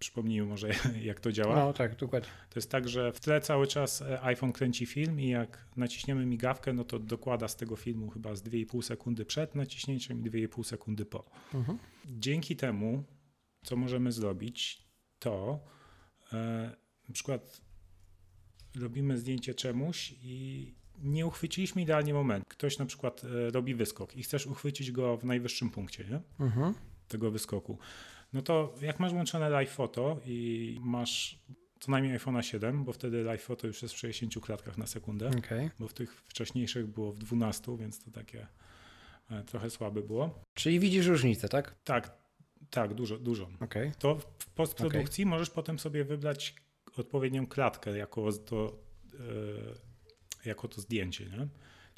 [0.00, 0.68] Przypomnijmy może,
[1.02, 1.54] jak to działa.
[1.54, 2.30] No tak, dokładnie.
[2.50, 6.26] To jest tak, że w tle cały czas e, iPhone kręci film i jak naciśniemy
[6.26, 10.64] migawkę, no to dokłada z tego filmu chyba z 2,5 sekundy przed naciśnięciem i 2,5
[10.64, 11.30] sekundy po.
[11.54, 11.78] Mhm.
[12.04, 13.04] Dzięki temu,
[13.64, 15.60] co możemy zrobić, to
[16.32, 16.36] e,
[17.08, 17.60] na przykład
[18.80, 22.44] robimy zdjęcie czemuś i nie uchwyciliśmy idealnie moment.
[22.48, 26.20] Ktoś na przykład e, robi wyskok i chcesz uchwycić go w najwyższym punkcie nie?
[26.46, 26.74] Mhm.
[27.08, 27.78] tego wyskoku
[28.32, 31.38] no to jak masz włączone live photo i masz
[31.80, 35.30] co najmniej iPhone'a 7, bo wtedy live photo już jest w 60 klatkach na sekundę,
[35.38, 35.70] okay.
[35.78, 38.46] bo w tych wcześniejszych było w 12, więc to takie
[39.30, 40.44] e, trochę słabe było.
[40.54, 41.74] Czyli widzisz różnicę, tak?
[41.84, 42.18] Tak,
[42.70, 43.48] tak, dużo, dużo.
[43.60, 43.92] Okay.
[43.98, 45.30] To w postprodukcji okay.
[45.30, 46.54] możesz potem sobie wybrać
[46.96, 48.78] odpowiednią klatkę jako to,
[50.44, 51.48] e, jako to zdjęcie, nie?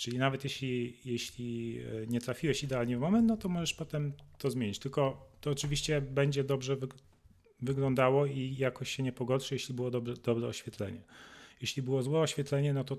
[0.03, 4.51] Czyli nawet jeśli, jeśli e, nie trafiłeś idealnie w moment, no to możesz potem to
[4.51, 4.79] zmienić.
[4.79, 6.77] Tylko to oczywiście będzie dobrze
[7.61, 11.03] wyglądało i jakoś się nie pogorszy, jeśli było dobre, dobre oświetlenie.
[11.61, 12.97] Jeśli było złe oświetlenie, no to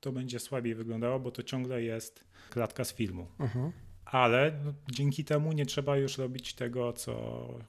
[0.00, 3.22] to będzie słabiej wyglądało, bo to ciągle jest klatka z filmu.
[3.22, 3.70] Uh mhm.
[3.70, 4.52] -huh ale
[4.90, 7.14] dzięki temu nie trzeba już robić tego, co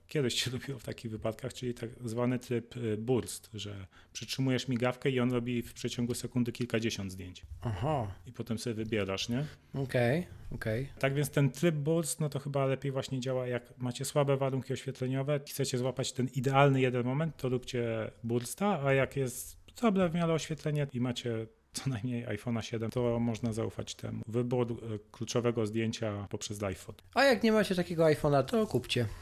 [0.08, 5.10] kiedyś się robiło w takich wypadkach, czyli tak zwany tryb y, burst, że przytrzymujesz migawkę
[5.10, 7.46] i on robi w przeciągu sekundy kilkadziesiąt zdjęć.
[7.62, 8.08] Aha.
[8.26, 9.46] I potem sobie wybierasz, nie?
[9.74, 10.84] Okej, okay, okej.
[10.84, 11.00] Okay.
[11.00, 14.74] Tak więc ten tryb burst, no to chyba lepiej właśnie działa, jak macie słabe warunki
[14.74, 20.14] oświetleniowe, chcecie złapać ten idealny jeden moment, to róbcie bursta, a jak jest dobre w
[20.14, 24.24] miarę oświetlenie i macie co najmniej iPhone'a 7, to można zaufać temu.
[24.28, 24.76] Wybór e,
[25.12, 26.96] kluczowego zdjęcia poprzez iPhone.
[27.14, 29.06] A jak nie macie takiego iPhone'a, to kupcie.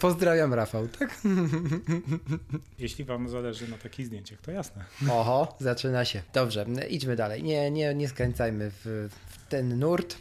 [0.00, 1.20] Pozdrawiam Rafał, tak?
[2.78, 4.84] Jeśli wam zależy na takich zdjęciach, to jasne.
[5.10, 6.22] Oho, zaczyna się.
[6.32, 7.42] Dobrze, idźmy dalej.
[7.42, 10.16] Nie, nie, nie skręcajmy w, w ten nurt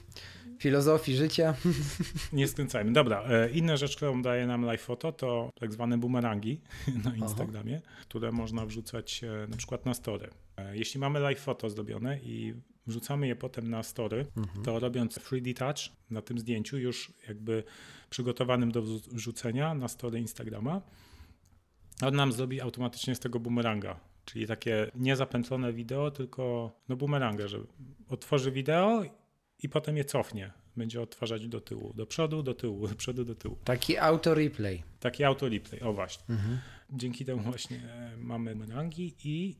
[0.63, 1.55] filozofii życia.
[2.33, 2.93] Nie skręcajmy.
[2.93, 6.61] Dobra, e, inna rzecz, którą daje nam live photo, to tak zwane bumerangi
[7.05, 7.95] na Instagramie, Aha.
[8.01, 10.29] które można wrzucać e, na przykład na story.
[10.57, 12.53] E, jeśli mamy live photo zdobione i
[12.87, 14.65] wrzucamy je potem na story, mhm.
[14.65, 17.63] to robiąc 3D touch na tym zdjęciu, już jakby
[18.09, 20.81] przygotowanym do wrzucenia na story Instagrama,
[22.01, 23.99] on nam zrobi automatycznie z tego bumeranga.
[24.25, 27.59] Czyli takie niezapętlone wideo, tylko no bumeranga, że
[28.09, 29.03] otworzy wideo
[29.63, 30.51] i potem je cofnie.
[30.77, 33.57] Będzie odtwarzać do tyłu, do przodu, do tyłu, do przodu, do tyłu.
[33.63, 34.83] Taki auto replay.
[34.99, 36.25] Taki auto replay, o właśnie.
[36.29, 36.59] Mhm.
[36.89, 39.55] Dzięki temu właśnie e, mamy rangi i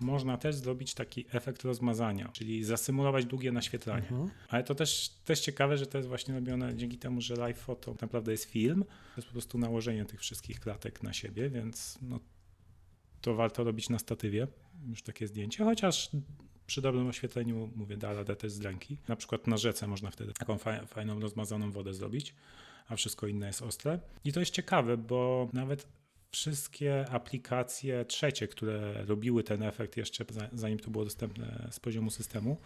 [0.00, 4.08] można też zrobić taki efekt rozmazania, czyli zasymulować długie naświetlanie.
[4.08, 4.30] Mhm.
[4.48, 7.94] Ale to też, też ciekawe, że to jest właśnie robione dzięki temu, że live photo
[8.00, 8.84] naprawdę jest film.
[8.84, 12.20] To jest po prostu nałożenie tych wszystkich klatek na siebie, więc no,
[13.20, 14.46] to warto robić na statywie,
[14.88, 16.10] już takie zdjęcie, chociaż
[16.68, 18.98] przy dobrym oświetleniu, mówię, da radę też z ręki.
[19.08, 22.34] Na przykład na rzece można wtedy taką fajną, rozmazaną wodę zrobić,
[22.88, 24.00] a wszystko inne jest ostre.
[24.24, 25.86] I to jest ciekawe, bo nawet
[26.30, 32.56] wszystkie aplikacje trzecie, które robiły ten efekt jeszcze zanim to było dostępne z poziomu systemu,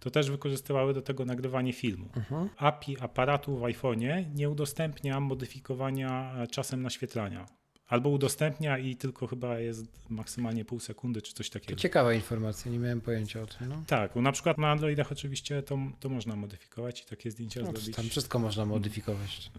[0.00, 2.08] to też wykorzystywały do tego nagrywanie filmu.
[2.16, 2.48] Mhm.
[2.56, 7.59] API aparatu w iPhone'ie nie udostępnia modyfikowania czasem naświetlania.
[7.90, 11.74] Albo udostępnia i tylko chyba jest maksymalnie pół sekundy czy coś takiego.
[11.74, 13.68] To ciekawa informacja, nie miałem pojęcia o tym.
[13.68, 13.82] No.
[13.86, 17.96] Tak, na przykład na Androidach oczywiście to, to można modyfikować i takie zdjęcia no, zrobić.
[17.96, 19.50] Tam wszystko można modyfikować.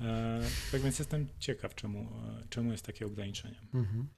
[0.00, 0.40] E,
[0.72, 2.08] tak więc jestem ciekaw, czemu,
[2.50, 3.60] czemu jest takie ograniczenie.
[3.74, 4.08] Mhm.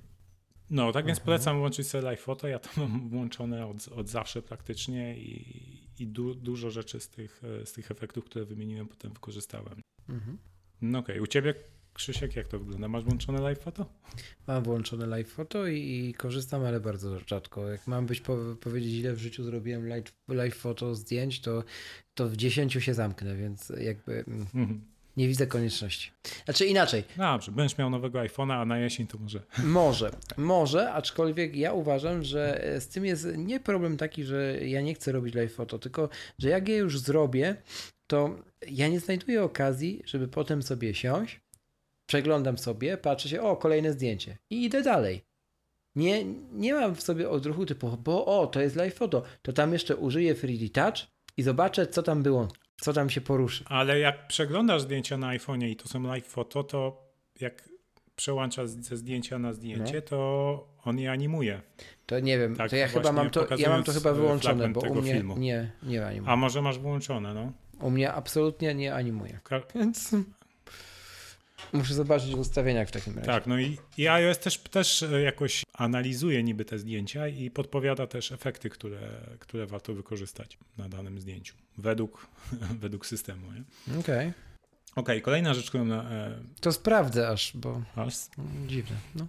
[0.71, 1.27] No, tak więc mhm.
[1.27, 2.49] polecam włączyć sobie live photo.
[2.49, 7.43] Ja to mam włączone od, od zawsze praktycznie i, i du, dużo rzeczy z tych,
[7.65, 9.83] z tych efektów, które wymieniłem, potem wykorzystałem.
[10.09, 10.39] Mhm.
[10.83, 11.23] No okej, okay.
[11.23, 11.55] u ciebie
[11.95, 12.89] Krzysiek, jak to wygląda?
[12.89, 13.87] Masz włączone live photo?
[14.47, 17.69] Mam włączone live photo i, i korzystam, ale bardzo rzadko.
[17.69, 21.65] Jak mam być po, powiedzieć, ile w życiu zrobiłem live, live photo zdjęć, to,
[22.15, 24.81] to w dziesięciu się zamknę, więc jakby mm, mhm.
[25.17, 26.11] nie widzę konieczności.
[26.45, 27.05] Znaczy inaczej.
[27.17, 29.43] Dobrze, będziesz miał nowego iPhone'a, a na jesień to może.
[29.65, 34.95] Może, może, aczkolwiek ja uważam, że z tym jest nie problem taki, że ja nie
[34.95, 37.57] chcę robić live photo, tylko że jak je już zrobię,
[38.07, 38.39] to
[38.71, 41.41] ja nie znajduję okazji, żeby potem sobie siąść
[42.11, 45.25] przeglądam sobie, patrzę się, o, kolejne zdjęcie i idę dalej.
[45.97, 49.73] Nie, nie mam w sobie odruchu typu, bo o, to jest live photo, to tam
[49.73, 52.49] jeszcze użyję 3D Touch i zobaczę, co tam było,
[52.81, 53.65] co tam się poruszy.
[53.67, 57.03] Ale jak przeglądasz zdjęcia na iPhone'ie i to są live photo, to
[57.41, 57.69] jak
[58.17, 60.03] przełączasz ze zdjęcia na zdjęcie, no.
[60.03, 61.61] to on je animuje.
[62.07, 64.81] To nie wiem, tak, to ja chyba mam to, ja mam to chyba wyłączone, bo
[64.81, 65.39] u mnie filmu.
[65.39, 66.33] nie, nie animuje.
[66.33, 67.53] A może masz wyłączone, no?
[67.81, 69.41] U mnie absolutnie nie animuje.
[69.75, 70.15] Więc
[71.73, 73.27] Muszę zobaczyć w ustawieniach w takim razie.
[73.27, 78.07] Tak, no i, i iOS też, też e, jakoś analizuje niby te zdjęcia i podpowiada
[78.07, 79.01] też efekty, które,
[79.39, 82.27] które warto wykorzystać na danym zdjęciu, według,
[82.83, 83.47] według systemu.
[83.47, 84.01] Okej.
[84.01, 84.33] Okay.
[84.91, 85.93] Okej, okay, kolejna rzecz, którą...
[85.93, 86.39] E...
[86.61, 88.15] To sprawdzę aż, bo aż?
[88.67, 88.97] dziwne.
[89.15, 89.27] No.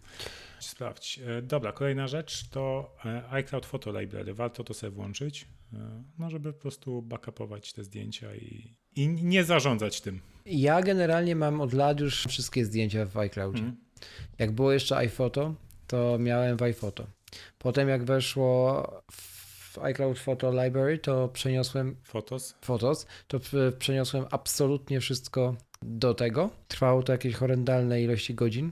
[0.60, 1.20] Sprawdź.
[1.20, 4.34] E, dobra, kolejna rzecz to e, iCloud Photo Library.
[4.34, 5.48] Warto to sobie włączyć,
[6.18, 10.20] no żeby po prostu backupować te zdjęcia i, i nie zarządzać tym.
[10.46, 13.64] Ja generalnie mam od lat już wszystkie zdjęcia w iCloudzie.
[13.64, 13.78] Mm.
[14.40, 15.56] Jak było jeszcze iPhoto,
[15.88, 17.08] to miałem w iPhoto.
[17.58, 23.40] Potem jak weszło w iCloud Photo Library, to przeniosłem Fotos, Fotos to
[23.80, 26.50] przeniosłem absolutnie wszystko do tego.
[26.68, 28.72] Trwało to jakieś horrendalne ilości godzin.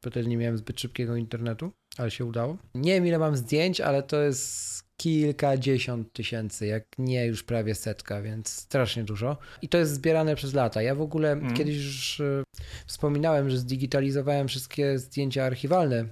[0.00, 2.56] Wtedy nie miałem zbyt szybkiego internetu, ale się udało.
[2.74, 8.22] Nie wiem ile mam zdjęć, ale to jest kilkadziesiąt tysięcy, jak nie już prawie setka,
[8.22, 9.36] więc strasznie dużo.
[9.62, 10.82] I to jest zbierane przez lata.
[10.82, 11.54] Ja w ogóle mm.
[11.54, 12.42] kiedyś już e,
[12.86, 16.04] wspominałem, że zdigitalizowałem wszystkie zdjęcia archiwalne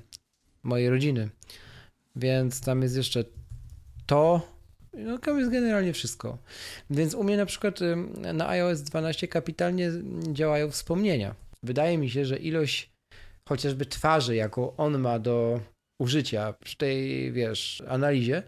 [0.62, 1.28] mojej rodziny,
[2.16, 3.24] więc tam jest jeszcze
[4.06, 4.58] to,
[4.94, 6.38] No tam jest generalnie wszystko.
[6.90, 7.80] Więc u mnie na przykład
[8.34, 9.90] na iOS 12 kapitalnie
[10.32, 11.34] działają wspomnienia.
[11.62, 12.90] Wydaje mi się, że ilość
[13.48, 15.60] chociażby twarzy, jaką on ma do
[16.00, 18.42] użycia przy tej, wiesz, analizie,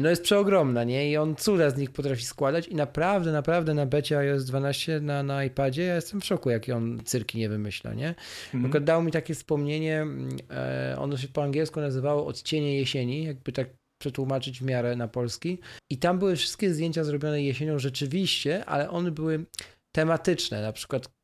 [0.00, 1.10] no jest przeogromna, nie?
[1.10, 5.22] I on cuda z nich potrafi składać i naprawdę, naprawdę na becie iOS 12 na,
[5.22, 8.14] na iPadzie ja jestem w szoku, jakie on cyrki nie wymyśla, nie?
[8.54, 8.84] Mhm.
[8.84, 10.06] dał mi takie wspomnienie,
[10.50, 13.68] e, ono się po angielsku nazywało Odcienie jesieni, jakby tak
[14.00, 15.58] przetłumaczyć w miarę na polski.
[15.90, 19.44] I tam były wszystkie zdjęcia zrobione jesienią rzeczywiście, ale one były
[19.92, 21.19] tematyczne, na przykład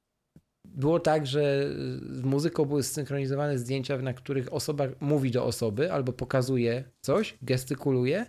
[0.76, 1.70] było tak, że
[2.10, 8.26] z muzyką były zsynchronizowane zdjęcia, na których osoba mówi do osoby albo pokazuje coś, gestykuluje.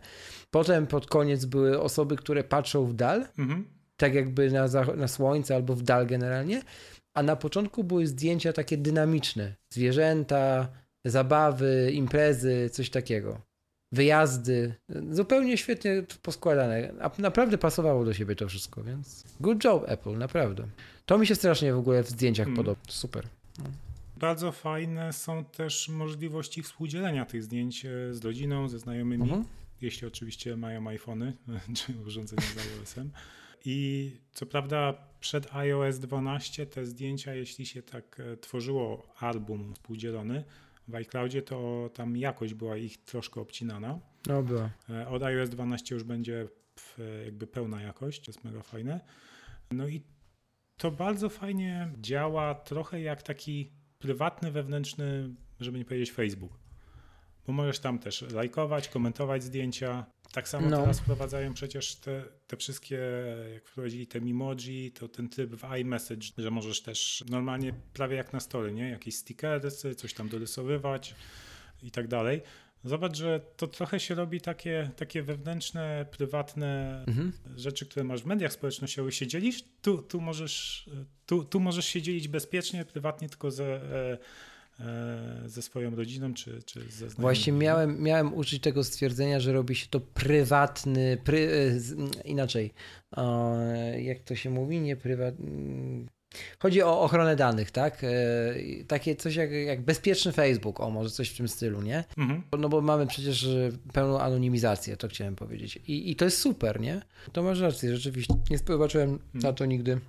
[0.52, 3.66] Potem pod koniec były osoby, które patrzą w dal, mhm.
[3.98, 6.62] tak jakby na, na słońce albo w dal generalnie.
[7.14, 9.56] A na początku były zdjęcia takie dynamiczne.
[9.74, 10.68] Zwierzęta,
[11.06, 13.42] zabawy, imprezy, coś takiego.
[13.92, 14.74] Wyjazdy.
[15.12, 16.94] Zupełnie świetnie poskładane.
[17.18, 20.68] Naprawdę pasowało do siebie to wszystko, więc good job Apple, naprawdę.
[21.08, 22.58] To mi się strasznie w ogóle w zdjęciach hmm.
[22.58, 22.82] podoba.
[22.88, 23.28] Super.
[23.60, 23.64] No.
[24.18, 29.46] Bardzo fajne są też możliwości współdzielenia tych zdjęć e, z rodziną, ze znajomymi, mhm.
[29.82, 31.34] jeśli oczywiście mają iPhony
[31.78, 33.12] czy urządzenia z iOS-em.
[33.66, 40.44] I co prawda przed iOS 12 te zdjęcia, jeśli się tak e, tworzyło album współdzielony
[40.88, 44.00] w iCloudzie, to tam jakość była ich troszkę obcinana.
[44.26, 44.70] No była.
[44.90, 46.48] E, od iOS 12 już będzie
[47.26, 49.00] jakby pełna jakość, to jest mega fajne.
[49.72, 50.02] No i
[50.78, 56.60] to bardzo fajnie działa, trochę jak taki prywatny, wewnętrzny, żeby nie powiedzieć Facebook.
[57.48, 60.06] Bo możesz tam też lajkować, komentować zdjęcia.
[60.32, 60.82] Tak samo no.
[60.82, 63.00] teraz wprowadzają przecież te, te wszystkie,
[63.54, 68.34] jak wprowadzili te Mimoji, to ten tryb w iMessage, że możesz też normalnie prawie jak
[68.34, 68.90] na stole, nie?
[68.90, 71.16] Jakieś stickersy, coś tam dorysowywać
[71.84, 72.42] i tak dalej.
[72.84, 77.32] Zobacz, że to trochę się robi takie, takie wewnętrzne, prywatne mhm.
[77.56, 80.90] rzeczy, które masz w mediach społecznościowych, się dzielisz, tu, tu, możesz,
[81.26, 84.18] tu, tu możesz się dzielić bezpiecznie, prywatnie, tylko ze, e,
[84.80, 87.22] e, ze swoją rodziną czy, czy ze znajomymi.
[87.22, 92.74] Właśnie miałem, miałem użyć tego stwierdzenia, że robi się to prywatny, pry, e, inaczej,
[93.98, 96.17] jak to się mówi, nie prywatny
[96.60, 98.04] Chodzi o ochronę danych, tak?
[98.04, 98.10] E,
[98.88, 102.04] takie coś jak, jak bezpieczny Facebook, o może coś w tym stylu, nie?
[102.18, 102.44] Mhm.
[102.60, 103.48] No bo mamy przecież
[103.94, 105.80] pełną anonimizację, to chciałem powiedzieć.
[105.88, 107.02] I, i to jest super, nie?
[107.32, 108.34] To masz rację, rzeczywiście.
[108.50, 109.22] Nie zobaczyłem mhm.
[109.34, 110.00] na to nigdy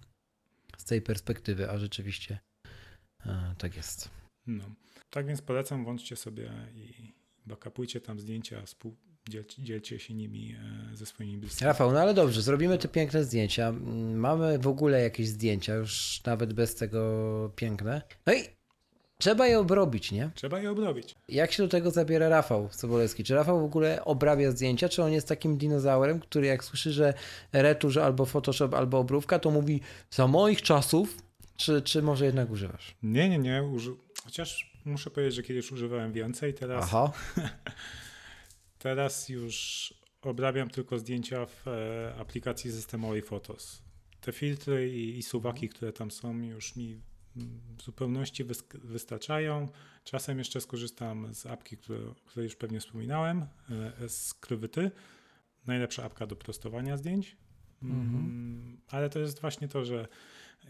[0.77, 2.38] z tej perspektywy, a rzeczywiście
[3.19, 4.11] a, tak jest.
[4.47, 4.64] No.
[5.11, 7.12] Tak więc polecam, włączcie sobie i
[7.47, 8.97] backupujcie tam zdjęcia, współ,
[9.29, 10.57] dzielcie, dzielcie się nimi
[10.93, 11.67] e, ze swoimi bliskimi.
[11.67, 13.73] Rafał, no ale dobrze, zrobimy te piękne zdjęcia.
[14.14, 18.03] Mamy w ogóle jakieś zdjęcia, już nawet bez tego piękne.
[18.27, 18.59] No i
[19.21, 20.31] Trzeba je obrobić, nie?
[20.35, 21.14] Trzeba je obrobić.
[21.29, 23.25] Jak się do tego zabiera Rafał Sobolewski?
[23.25, 27.14] Czy Rafał w ogóle obrabia zdjęcia, czy on jest takim dinozaurem, który jak słyszy, że
[27.53, 31.23] retusz albo Photoshop, albo obrówka, to mówi za moich czasów,
[31.57, 32.95] czy, czy może jednak używasz?
[33.03, 33.62] Nie, nie, nie.
[33.62, 33.91] Uży...
[34.25, 36.85] Chociaż muszę powiedzieć, że kiedyś używałem więcej, teraz...
[36.85, 37.12] Aha.
[38.79, 43.83] Teraz już obrabiam tylko zdjęcia w e, aplikacji systemowej Photos.
[44.21, 47.01] Te filtry i, i suwaki, które tam są, już mi
[47.79, 48.45] w zupełności
[48.85, 49.69] wystarczają.
[50.05, 53.47] Czasem jeszcze skorzystam z apki, które, której już pewnie wspominałem,
[54.01, 54.91] e, z Krywyty.
[55.67, 57.37] Najlepsza apka do prostowania zdjęć.
[57.83, 58.09] Mhm.
[58.09, 60.09] Mm, ale to jest właśnie to, że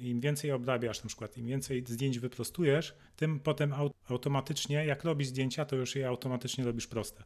[0.00, 3.74] im więcej obrabiasz, na przykład im więcej zdjęć wyprostujesz, tym potem
[4.08, 7.24] automatycznie, jak robisz zdjęcia, to już je automatycznie robisz proste.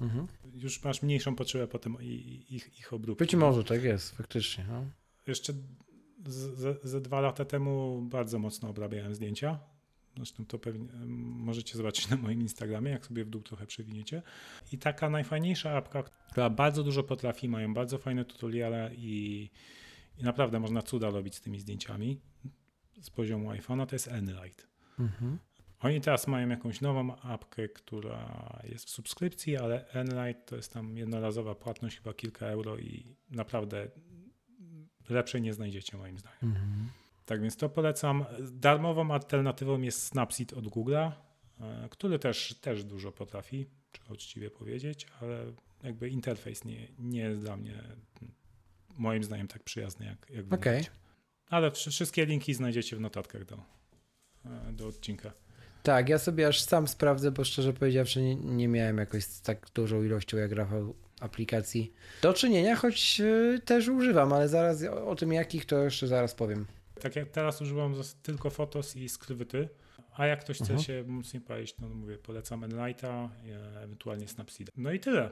[0.00, 0.26] Mhm.
[0.54, 3.24] Już masz mniejszą potrzebę potem ich, ich obróbki.
[3.24, 4.64] Być może tak jest, faktycznie.
[4.68, 4.84] No.
[5.26, 5.52] Jeszcze
[6.82, 9.58] ze dwa lata temu bardzo mocno obrabiałem zdjęcia.
[10.16, 14.22] Zresztą to pewnie możecie zobaczyć na moim Instagramie, jak sobie w dół trochę przewiniecie.
[14.72, 19.50] I taka najfajniejsza apka, która bardzo dużo potrafi, mają bardzo fajne tutoriale i,
[20.18, 22.20] i naprawdę można cuda robić z tymi zdjęciami
[23.00, 24.68] z poziomu iPhone'a, to jest Enlight.
[24.98, 25.38] Mhm.
[25.80, 30.96] Oni teraz mają jakąś nową apkę, która jest w subskrypcji, ale Enlight to jest tam
[30.96, 33.88] jednorazowa płatność, chyba kilka euro i naprawdę
[35.08, 36.38] lepszej nie znajdziecie moim zdaniem.
[36.42, 36.88] Mhm.
[37.26, 38.24] Tak więc to polecam.
[38.52, 41.12] Darmową alternatywą jest Snapseed od Google'a,
[41.60, 45.52] e, który też, też dużo potrafi, trzeba uczciwie powiedzieć, ale
[45.82, 47.82] jakby interfejs nie, nie jest dla mnie
[48.98, 50.84] moim zdaniem tak przyjazny jak, jak okay.
[51.48, 53.56] Ale wszystkie linki znajdziecie w notatkach do,
[54.44, 55.32] e, do odcinka.
[55.82, 59.66] Tak, ja sobie aż sam sprawdzę, bo szczerze powiedziawszy nie, nie miałem jakoś z tak
[59.74, 65.16] dużą ilością jak Rafał aplikacji do czynienia, choć y, też używam, ale zaraz o, o,
[65.16, 66.66] tym jakich to jeszcze zaraz powiem.
[67.00, 69.68] Tak jak teraz używam tylko Fotos i Skrywyty,
[70.16, 70.82] a jak ktoś chce uh mhm.
[70.82, 70.86] -huh.
[70.86, 73.30] się mocniej palić, no mówię, polecam Enlighta,
[73.84, 74.70] ewentualnie Snapseed.
[74.76, 75.30] No i tyle.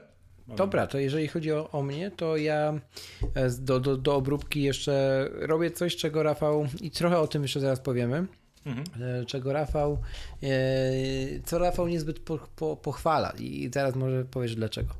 [0.56, 2.80] Dobra, to jeżeli chodzi o, o mnie, to ja
[3.34, 7.60] e, do, do, do obróbki jeszcze robię coś, czego Rafał, i trochę o tym jeszcze
[7.60, 8.26] zaraz powiemy,
[8.66, 9.02] mhm.
[9.02, 10.02] E, czego Rafał,
[11.44, 14.94] co Rafał niezbyt po, po, pochwala i zaraz może powiesz dlaczego.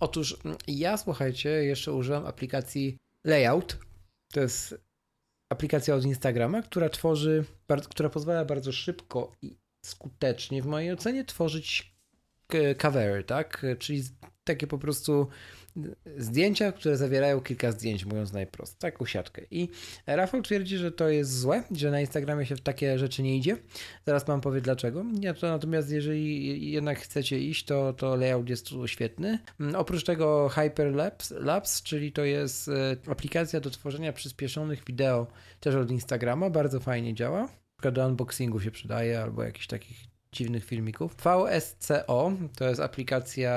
[0.00, 0.36] Otóż
[0.68, 3.78] ja, słuchajcie, jeszcze używam aplikacji Layout,
[4.32, 4.74] to jest
[5.52, 7.44] aplikacja od Instagrama, która tworzy,
[7.90, 11.96] która pozwala bardzo szybko i skutecznie, w mojej ocenie, tworzyć
[12.82, 13.66] covery, tak?
[13.78, 14.02] Czyli
[14.44, 15.28] takie po prostu
[16.18, 19.42] zdjęcia, które zawierają kilka zdjęć, mówiąc najprost, taką siatkę.
[19.50, 19.68] I
[20.06, 23.56] Rafał twierdzi, że to jest złe, że na Instagramie się w takie rzeczy nie idzie.
[24.06, 25.04] Zaraz Wam powiem dlaczego.
[25.20, 29.38] Ja to natomiast jeżeli jednak chcecie iść, to, to layout jest tu świetny.
[29.60, 31.34] Mm, oprócz tego Hyperlapse,
[31.84, 35.26] czyli to jest e, aplikacja do tworzenia przyspieszonych wideo
[35.60, 37.48] też od Instagrama, bardzo fajnie działa.
[37.92, 39.96] Do unboxingu się przydaje albo jakichś takich
[40.32, 41.16] dziwnych filmików.
[41.16, 43.52] VSCO to jest aplikacja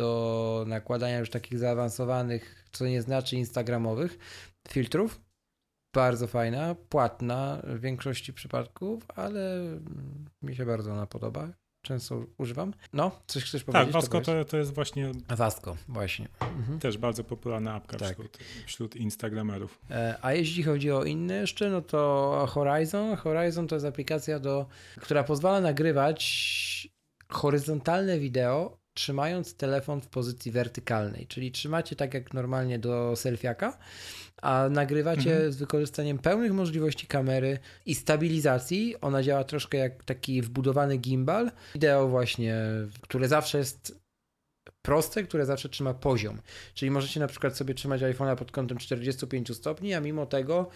[0.00, 4.18] do nakładania już takich zaawansowanych, co nie znaczy instagramowych
[4.68, 5.20] filtrów.
[5.94, 9.62] Bardzo fajna, płatna w większości przypadków, ale
[10.42, 11.48] mi się bardzo ona podoba
[11.82, 12.74] często używam.
[12.92, 13.92] No, coś chcesz tak, powiedzieć?
[13.92, 15.12] Tak, Wasco to, to jest właśnie...
[15.28, 16.28] Wasco, właśnie.
[16.40, 16.78] Mhm.
[16.78, 18.12] Też bardzo popularna apka tak.
[18.12, 19.80] wśród, wśród Instagramerów.
[19.90, 23.16] E, a jeśli chodzi o inne jeszcze, no to Horizon.
[23.16, 24.66] Horizon to jest aplikacja, do,
[25.00, 26.88] która pozwala nagrywać
[27.28, 33.78] horyzontalne wideo trzymając telefon w pozycji wertykalnej, czyli trzymacie tak jak normalnie do selfiaka,
[34.42, 35.52] a nagrywacie mhm.
[35.52, 39.00] z wykorzystaniem pełnych możliwości kamery i stabilizacji.
[39.00, 41.50] Ona działa troszkę jak taki wbudowany gimbal.
[41.74, 42.56] Wideo właśnie,
[43.00, 44.00] które zawsze jest
[44.82, 46.40] proste, które zawsze trzyma poziom.
[46.74, 50.68] Czyli możecie na przykład sobie trzymać iPhone'a pod kątem 45 stopni, a mimo tego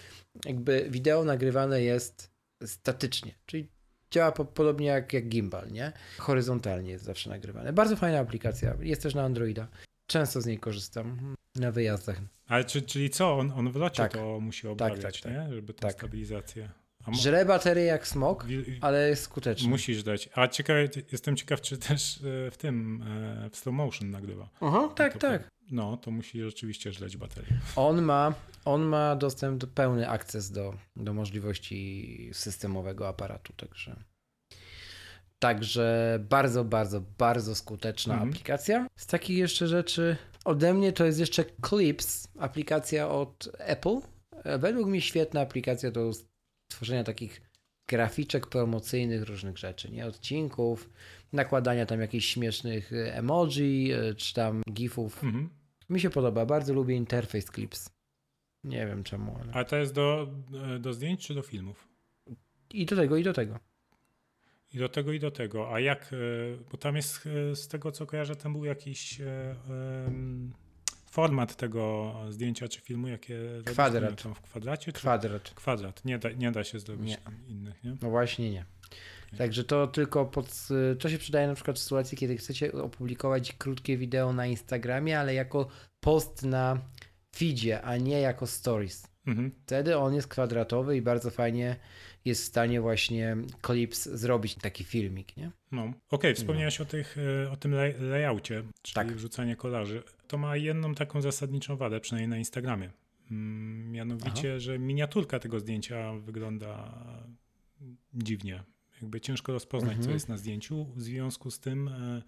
[0.44, 2.30] jakby wideo nagrywane jest
[2.66, 3.34] statycznie.
[3.46, 3.73] Czyli
[4.14, 5.92] działa po, podobnie jak, jak gimbal, nie?
[6.18, 7.72] Horyzontalnie jest zawsze nagrywane.
[7.72, 8.74] Bardzo fajna aplikacja.
[8.80, 9.68] Jest też na Androida.
[10.06, 12.20] Często z niej korzystam na wyjazdach.
[12.48, 13.38] Ale czy, czyli co?
[13.38, 14.12] On, on w locie tak.
[14.12, 15.32] to musi obrabiać, tak, tak, tak.
[15.32, 15.54] nie?
[15.54, 15.92] Żeby tę tak.
[15.92, 16.70] stabilizację.
[17.06, 18.46] Mo- Żre baterię jak smok,
[18.80, 19.68] ale jest skuteczny.
[19.68, 20.28] Musisz dać.
[20.34, 20.76] A ciekaw,
[21.12, 23.04] jestem ciekaw, czy też e, w tym,
[23.46, 24.48] e, w slow motion nagrywa.
[24.60, 25.48] Aha, tak, no to, tak.
[25.70, 27.56] No, to musi rzeczywiście żleć baterię.
[27.76, 28.34] On ma,
[28.64, 33.96] on ma dostęp do pełny akces do, do możliwości systemowego aparatu, także.
[35.38, 38.30] Także bardzo, bardzo, bardzo skuteczna mhm.
[38.30, 38.86] aplikacja.
[38.96, 43.96] Z takich jeszcze rzeczy ode mnie to jest jeszcze Clips, aplikacja od Apple.
[44.58, 46.10] Według mnie świetna aplikacja do
[46.68, 47.42] tworzenia takich
[47.88, 50.06] graficzek promocyjnych różnych rzeczy, nie?
[50.06, 50.90] Odcinków,
[51.32, 55.24] nakładania tam jakichś śmiesznych emoji, e, czy tam gifów.
[55.24, 55.50] Mhm.
[55.90, 57.90] Mi się podoba, bardzo lubię interfejs Clips.
[58.64, 59.38] Nie wiem czemu.
[59.40, 59.52] Ale...
[59.52, 60.28] A to jest do,
[60.74, 61.88] e, do zdjęć czy do filmów?
[62.70, 63.58] I do tego, i do tego.
[64.72, 65.74] I do tego, i do tego.
[65.74, 66.16] A jak, e,
[66.72, 69.20] bo tam jest z tego co kojarzę, tam był jakiś
[71.10, 74.22] format tego zdjęcia czy filmu, jakie kwadrat.
[74.22, 74.92] w kwadracie?
[74.92, 75.42] Kwadrat.
[75.42, 75.54] Czy?
[75.54, 76.04] Kwadrat.
[76.04, 77.18] Nie da, nie da się zrobić nie.
[77.48, 77.96] innych, nie?
[78.02, 78.64] No właśnie nie.
[79.38, 83.96] Także to tylko pod, to się przydaje na przykład w sytuacji, kiedy chcecie opublikować krótkie
[83.96, 85.68] wideo na Instagramie, ale jako
[86.00, 86.78] post na
[87.34, 89.14] feedzie, a nie jako stories.
[89.26, 89.52] Mhm.
[89.66, 91.76] Wtedy on jest kwadratowy i bardzo fajnie
[92.24, 95.50] jest w stanie właśnie Clips zrobić taki filmik, nie?
[95.72, 96.82] No, okej, okay, wspomniałeś no.
[96.84, 99.12] o, tych, e, o tym layoutie, czyli tak.
[99.12, 100.02] wrzucanie kolarzy.
[100.28, 102.90] To ma jedną taką zasadniczą wadę, przynajmniej na Instagramie.
[103.30, 104.58] Mm, mianowicie, Aha.
[104.58, 106.94] że miniaturka tego zdjęcia wygląda
[108.14, 108.62] dziwnie.
[109.02, 110.06] Jakby ciężko rozpoznać, mhm.
[110.06, 110.84] co jest na zdjęciu.
[110.84, 112.22] W związku z tym e,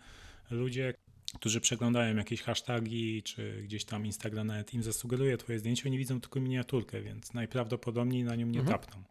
[0.51, 0.95] ludzie,
[1.35, 6.21] którzy przeglądają jakieś hasztagi, czy gdzieś tam Instagram nawet im zasugeruje twoje zdjęcie, oni widzą
[6.21, 8.79] tylko miniaturkę, więc najprawdopodobniej na nią nie mhm.
[8.79, 9.03] tapną.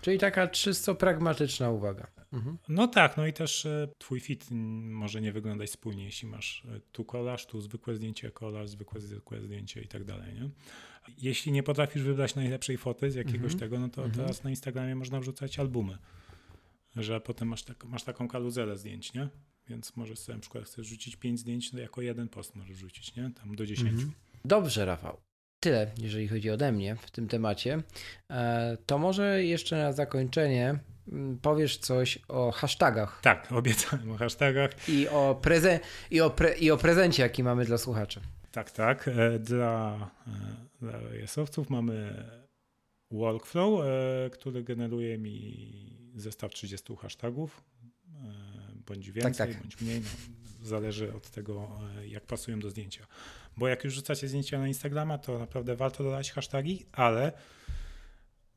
[0.00, 2.06] Czyli taka czysto pragmatyczna uwaga.
[2.32, 2.58] Mhm.
[2.68, 6.80] No tak, no i też e, twój fit może nie wyglądać spójnie, jeśli masz e,
[6.92, 10.50] tu kolaż, tu zwykłe zdjęcie, kolaż, zwykłe, zwykłe zdjęcie i tak dalej, nie?
[11.18, 13.58] Jeśli nie potrafisz wybrać najlepszej foty z jakiegoś mhm.
[13.58, 14.26] tego, no to mhm.
[14.26, 15.98] teraz na Instagramie można wrzucać albumy,
[16.96, 19.28] że potem masz, tak, masz taką karuzelę zdjęć, nie?
[19.68, 23.16] Więc możesz sobie na przykład chcesz rzucić 5 zdjęć, to jako jeden post możesz rzucić,
[23.16, 23.30] nie?
[23.30, 23.92] Tam do 10.
[23.92, 24.12] Mhm.
[24.44, 25.16] Dobrze, Rafał.
[25.60, 27.82] Tyle, jeżeli chodzi ode mnie w tym temacie.
[28.30, 33.20] E, to może jeszcze na zakończenie mm, powiesz coś o hashtagach.
[33.22, 34.88] Tak, obiecałem o hashtagach.
[34.88, 38.20] I o, preze i o, pre i o prezencie, jaki mamy dla słuchaczy.
[38.52, 39.08] Tak, tak.
[39.08, 40.30] E, dla, e,
[40.80, 42.24] dla jesowców mamy
[43.10, 43.84] workflow,
[44.32, 45.68] który generuje mi
[46.14, 47.62] zestaw 30 hashtagów,
[48.88, 49.60] bądź więcej, tak, tak.
[49.60, 50.00] bądź mniej.
[50.00, 50.08] No,
[50.62, 53.06] zależy od tego, jak pasują do zdjęcia.
[53.56, 57.32] Bo jak już rzucacie zdjęcia na Instagrama, to naprawdę warto dodać hasztagi, ale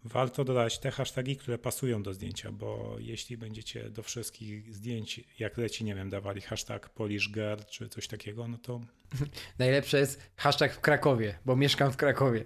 [0.03, 5.57] warto dodać te hasztagi, które pasują do zdjęcia, bo jeśli będziecie do wszystkich zdjęć, jak
[5.57, 8.82] leci, nie wiem, dawali hashtag PolishGirl czy coś takiego, no to...
[9.59, 12.45] Najlepsze jest hashtag w Krakowie, bo mieszkam w Krakowie.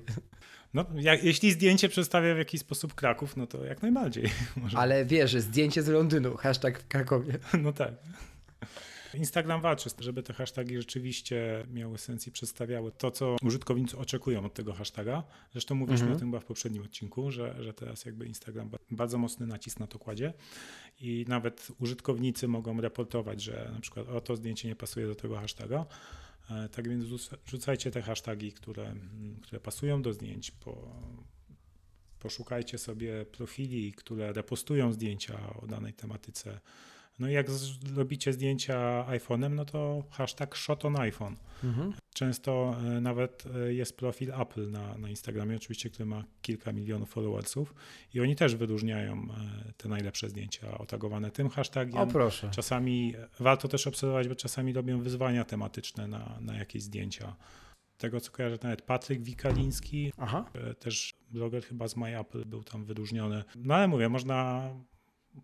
[0.75, 4.29] No, jak, jeśli zdjęcie przedstawia w jakiś sposób Kraków, no to jak najbardziej.
[4.57, 4.77] Może.
[4.77, 7.39] Ale wiesz, zdjęcie z Londynu, hashtag w Krakowie.
[7.63, 7.93] No tak.
[9.13, 14.53] Instagram walczy, żeby te hasztagi rzeczywiście miały sens i przedstawiały to, co użytkownicy oczekują od
[14.53, 15.23] tego hashtaga.
[15.51, 16.17] Zresztą mówiliśmy mhm.
[16.17, 19.87] o tym chyba w poprzednim odcinku, że, że teraz jakby Instagram bardzo mocny nacisk na
[19.87, 20.33] to kładzie
[21.01, 25.35] i nawet użytkownicy mogą reportować, że na przykład o to zdjęcie nie pasuje do tego
[25.35, 25.85] hashtaga.
[26.51, 27.05] E, tak więc
[27.45, 28.95] rzucajcie te hasztagi, które,
[29.41, 30.95] które pasują do zdjęć, po,
[32.19, 36.59] poszukajcie sobie profili, które repostują zdjęcia o danej tematyce
[37.19, 41.35] no i jak zrobicie zdjęcia iPhone'em, no to hashtag shot on iPhone.
[41.63, 41.93] Mhm.
[42.15, 47.09] Często e, nawet e, jest profil Apple na, na Instagramie, oczywiście, który ma kilka milionów
[47.09, 47.75] followersów
[48.13, 51.97] i oni też wyróżniają e, te najlepsze zdjęcia otagowane tym hashtagiem.
[51.97, 52.49] O proszę.
[52.51, 57.35] Czasami warto też obserwować, bo czasami robią wyzwania tematyczne na, na jakieś zdjęcia.
[57.97, 60.45] Tego, co kojarzę, nawet Patryk Wikaliński, Aha.
[60.79, 63.43] też bloger chyba z MyApple był tam wyróżniony.
[63.55, 64.69] No ale mówię, można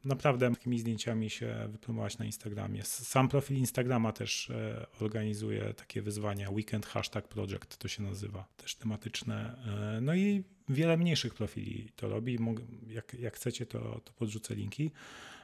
[0.06, 2.84] naprawdę takimi zdjęciami się wypromować na Instagramie.
[2.84, 6.50] Sam profil Instagrama też e, organizuje takie wyzwania.
[6.50, 9.56] Weekend Hashtag Project to się nazywa, też tematyczne.
[9.98, 12.38] E, no i wiele mniejszych profili to robi.
[12.88, 14.92] Jak, jak chcecie, to, to podrzucę linki.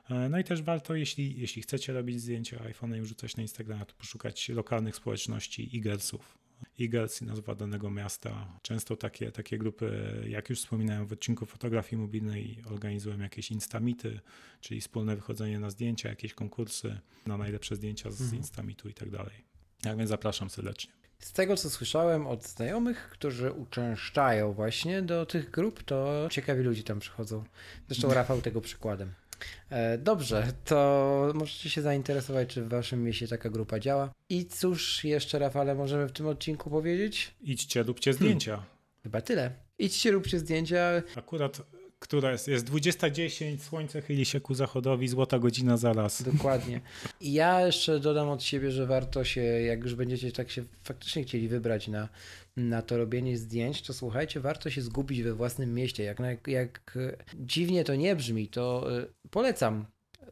[0.09, 3.85] E, no i też warto, jeśli, jeśli chcecie robić zdjęcia iPhone'em i wrzucać na Instagram,
[3.85, 6.46] to poszukać lokalnych społeczności i Eaglesów
[6.79, 8.59] Eagles i nazwa danego miasta.
[8.61, 14.19] Często takie, takie grupy, jak już wspominałem w odcinku fotografii mobilnej, organizują jakieś instamity,
[14.61, 18.37] czyli wspólne wychodzenie na zdjęcia, jakieś konkursy na najlepsze zdjęcia z mhm.
[18.37, 19.43] instamitu i tak dalej.
[19.81, 20.91] Tak więc zapraszam serdecznie.
[21.19, 26.83] Z tego, co słyszałem od znajomych, którzy uczęszczają właśnie do tych grup, to ciekawi ludzie
[26.83, 27.43] tam przychodzą.
[27.87, 29.13] Zresztą Rafał tego przykładem.
[29.69, 34.11] E, dobrze, to możecie się zainteresować, czy w waszym mieście taka grupa działa.
[34.29, 37.35] I cóż jeszcze, Rafale, możemy w tym odcinku powiedzieć?
[37.41, 38.51] Idźcie, róbcie zdjęcia.
[38.51, 38.69] Hmm.
[39.03, 39.51] Chyba tyle.
[39.79, 41.01] Idźcie, róbcie zdjęcia.
[41.15, 41.61] Akurat
[41.99, 46.23] która jest, jest 20.10, słońce chyli się ku zachodowi, złota godzina zaraz.
[46.23, 46.81] Dokładnie.
[47.21, 51.23] I ja jeszcze dodam od siebie, że warto się, jak już będziecie tak się faktycznie
[51.23, 52.09] chcieli wybrać na,
[52.57, 56.03] na to robienie zdjęć, to słuchajcie, warto się zgubić we własnym mieście.
[56.03, 56.97] Jak, jak, jak
[57.35, 59.85] dziwnie to nie brzmi, to y, polecam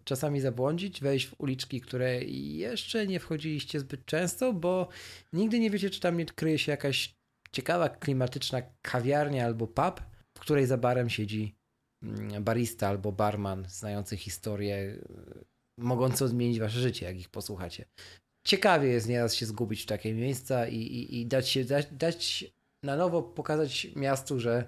[0.04, 4.88] czasami zabłądzić, wejść w uliczki, które jeszcze nie wchodziliście zbyt często, bo
[5.34, 7.16] nigdy nie wiecie, czy tam nie kryje się jakaś
[7.52, 10.02] ciekawa, klimatyczna kawiarnia albo pub,
[10.46, 11.56] której za barem siedzi
[12.04, 15.46] mm, barista albo barman znający historię, y,
[15.78, 17.86] mogący odmienić wasze życie, jak ich posłuchacie.
[18.48, 22.46] Ciekawie jest nieraz się zgubić w takie miejsca i, i, i dać się dać, dać
[22.84, 24.68] na nowo pokazać miastu, że,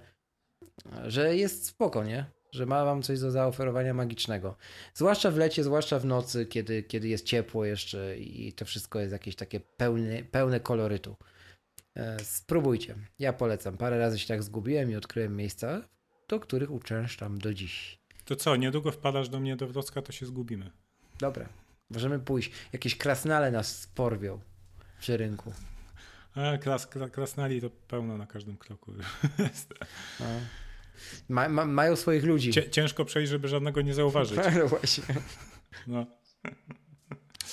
[1.05, 2.25] że jest spoko, nie?
[2.51, 4.55] Że ma wam coś do zaoferowania magicznego.
[4.93, 9.11] Zwłaszcza w lecie, zwłaszcza w nocy, kiedy, kiedy jest ciepło jeszcze i to wszystko jest
[9.11, 11.15] jakieś takie pełne, pełne kolorytu.
[11.97, 12.95] E, spróbujcie.
[13.19, 13.77] Ja polecam.
[13.77, 15.81] Parę razy się tak zgubiłem i odkryłem miejsca,
[16.27, 17.99] do których uczęszczam do dziś.
[18.25, 20.71] To co, niedługo wpadasz do mnie do Wrocka, to się zgubimy.
[21.19, 21.49] Dobra.
[21.89, 22.51] Możemy pójść.
[22.73, 24.39] Jakieś krasnale nas porwią
[24.99, 25.53] przy rynku.
[26.35, 28.91] A, kras, krasnali to pełno na każdym kroku.
[30.19, 30.25] No.
[31.29, 32.51] Ma, ma, mają swoich ludzi.
[32.71, 34.39] ciężko przejść, żeby żadnego nie zauważyć.
[34.59, 35.03] No właśnie.
[35.87, 36.05] No.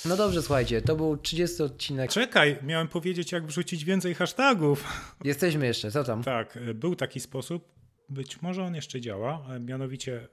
[0.07, 2.11] No dobrze, słuchajcie, to był 30 odcinek.
[2.11, 4.83] Czekaj, miałem powiedzieć, jak wrzucić więcej hashtagów.
[5.23, 6.23] Jesteśmy jeszcze, co tam?
[6.23, 7.71] Tak, był taki sposób,
[8.09, 10.27] być może on jeszcze działa, mianowicie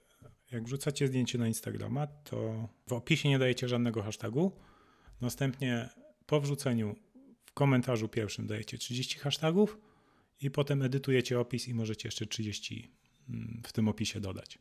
[0.52, 4.52] jak wrzucacie zdjęcie na Instagrama, to w opisie nie dajecie żadnego hashtagu.
[5.20, 5.88] Następnie
[6.26, 6.96] po wrzuceniu
[7.44, 9.78] w komentarzu pierwszym dajecie 30 hashtagów
[10.40, 12.92] i potem edytujecie opis i możecie jeszcze 30
[13.28, 14.58] mm, w tym opisie dodać.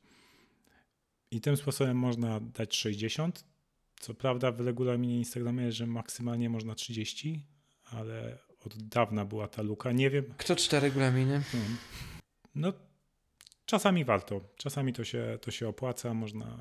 [1.31, 3.50] I tym sposobem można dać 60,
[4.01, 7.45] co prawda w regulaminie Instagrama jest, że maksymalnie można 30,
[7.83, 9.91] ale od dawna była ta luka.
[9.91, 10.33] Nie wiem.
[10.37, 11.41] Kto czyta regulaminy?
[11.41, 11.77] Hmm.
[12.55, 12.73] No,
[13.65, 14.41] czasami warto.
[14.55, 16.13] Czasami to się, to się opłaca.
[16.13, 16.57] Można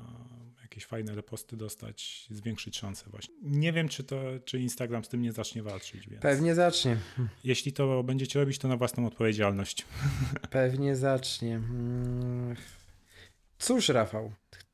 [0.61, 3.35] jakieś fajne reposty dostać, zwiększyć szanse właśnie.
[3.41, 6.07] Nie wiem, czy, to, czy Instagram z tym nie zacznie walczyć.
[6.07, 6.97] Więc Pewnie zacznie.
[7.43, 9.85] Jeśli to będziecie robić, to na własną odpowiedzialność.
[10.49, 11.59] Pewnie zacznie.
[11.59, 12.55] Hmm.
[13.59, 14.31] Cóż, Rafał,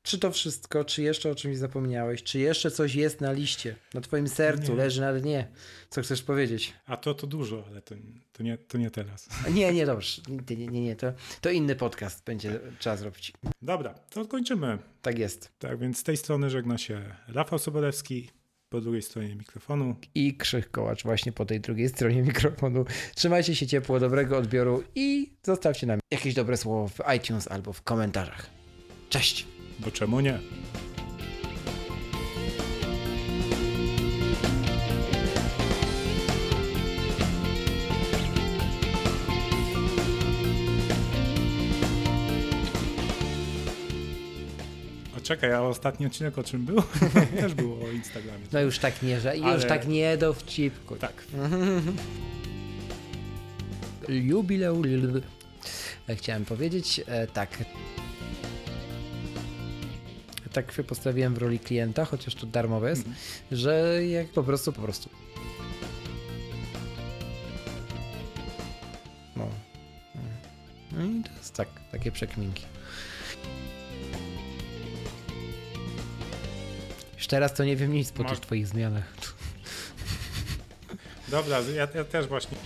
[0.07, 4.01] czy to wszystko, czy jeszcze o czymś zapomniałeś, czy jeszcze coś jest na liście, na
[4.01, 4.77] twoim sercu, nie.
[4.77, 5.47] leży na dnie,
[5.89, 6.73] co chcesz powiedzieć?
[6.85, 7.95] A to to dużo, ale to,
[8.33, 9.29] to, nie, to nie teraz.
[9.53, 13.33] Nie, nie, dobrze, nie, nie, nie, to, to inny podcast będzie trzeba zrobić.
[13.61, 14.77] Dobra, to kończymy.
[15.01, 15.51] Tak jest.
[15.59, 18.29] Tak, więc z tej strony żegna się Rafał Sobolewski
[18.69, 19.95] po drugiej stronie mikrofonu.
[20.15, 22.85] I Krzych Kołacz właśnie po tej drugiej stronie mikrofonu.
[23.15, 27.81] Trzymajcie się ciepło, dobrego odbioru i zostawcie nam jakieś dobre słowo w iTunes albo w
[27.81, 28.49] komentarzach.
[29.09, 29.56] Cześć!
[29.79, 30.39] Bo czemu nie?
[45.27, 46.83] Czekaj, a ostatni odcinek o czym był?
[47.41, 48.45] Też było o Instagramie.
[48.51, 49.55] No już tak nie, że Ale...
[49.55, 50.95] już tak nie do wcipku.
[50.95, 51.23] Tak.
[54.09, 54.83] Jubileu,
[56.15, 57.49] chciałem powiedzieć, e, tak.
[60.57, 63.17] Tak się postawiłem w roli klienta, chociaż to darmowe jest, mm.
[63.51, 65.09] że jak po prostu, po prostu.
[69.35, 69.47] No.
[70.91, 72.63] No i to jest tak, takie przekminki.
[77.17, 79.13] Już teraz to nie wiem nic po tych twoich zmianach.
[81.27, 82.57] Dobra, ja, ja też właśnie.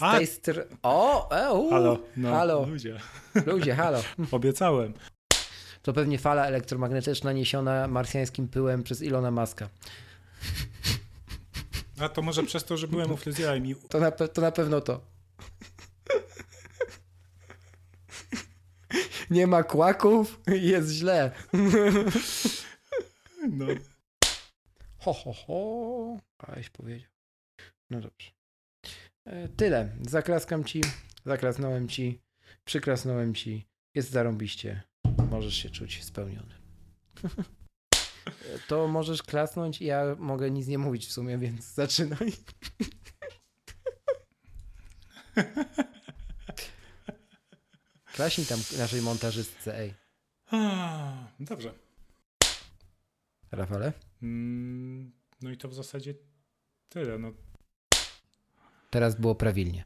[0.00, 0.66] Z tej str...
[0.82, 2.66] O, e, halo, no, halo.
[2.66, 3.00] Ludzie.
[3.46, 4.02] Ludzie, halo.
[4.30, 4.94] Obiecałem.
[5.82, 9.68] To pewnie fala elektromagnetyczna niesiona marsjańskim pyłem przez Ilona Maska.
[12.00, 13.74] A to może przez to, że byłem u fryzjera i mi...
[13.74, 15.00] To na, to na pewno to.
[19.30, 21.30] nie ma kłaków, jest źle.
[23.48, 23.66] No.
[24.98, 26.16] Ho, ho, ho.
[26.38, 27.10] Aleś powiedział.
[27.90, 28.39] No dobrze.
[29.24, 29.96] E, tyle.
[30.08, 30.80] Zaklaskam ci,
[31.26, 32.22] zaklasnąłem ci,
[32.64, 33.66] przykrasnąłem ci.
[33.94, 34.82] Jest zarąbiście.
[35.30, 36.54] Możesz się czuć spełniony.
[38.68, 42.32] To możesz klasnąć i ja mogę nic nie mówić w sumie, więc zaczynaj.
[48.14, 49.94] Klaśnij tam naszej montażystce, ej.
[51.40, 51.74] Dobrze.
[53.52, 53.92] Rafale?
[54.22, 55.12] Mm,
[55.42, 56.14] no i to w zasadzie
[56.88, 57.18] tyle.
[57.18, 57.32] No.
[58.90, 59.84] Teraz było prawilnie.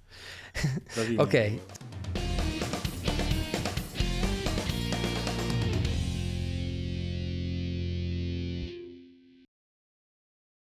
[0.95, 1.61] prawilnie Okej.
[1.61, 2.24] Okay.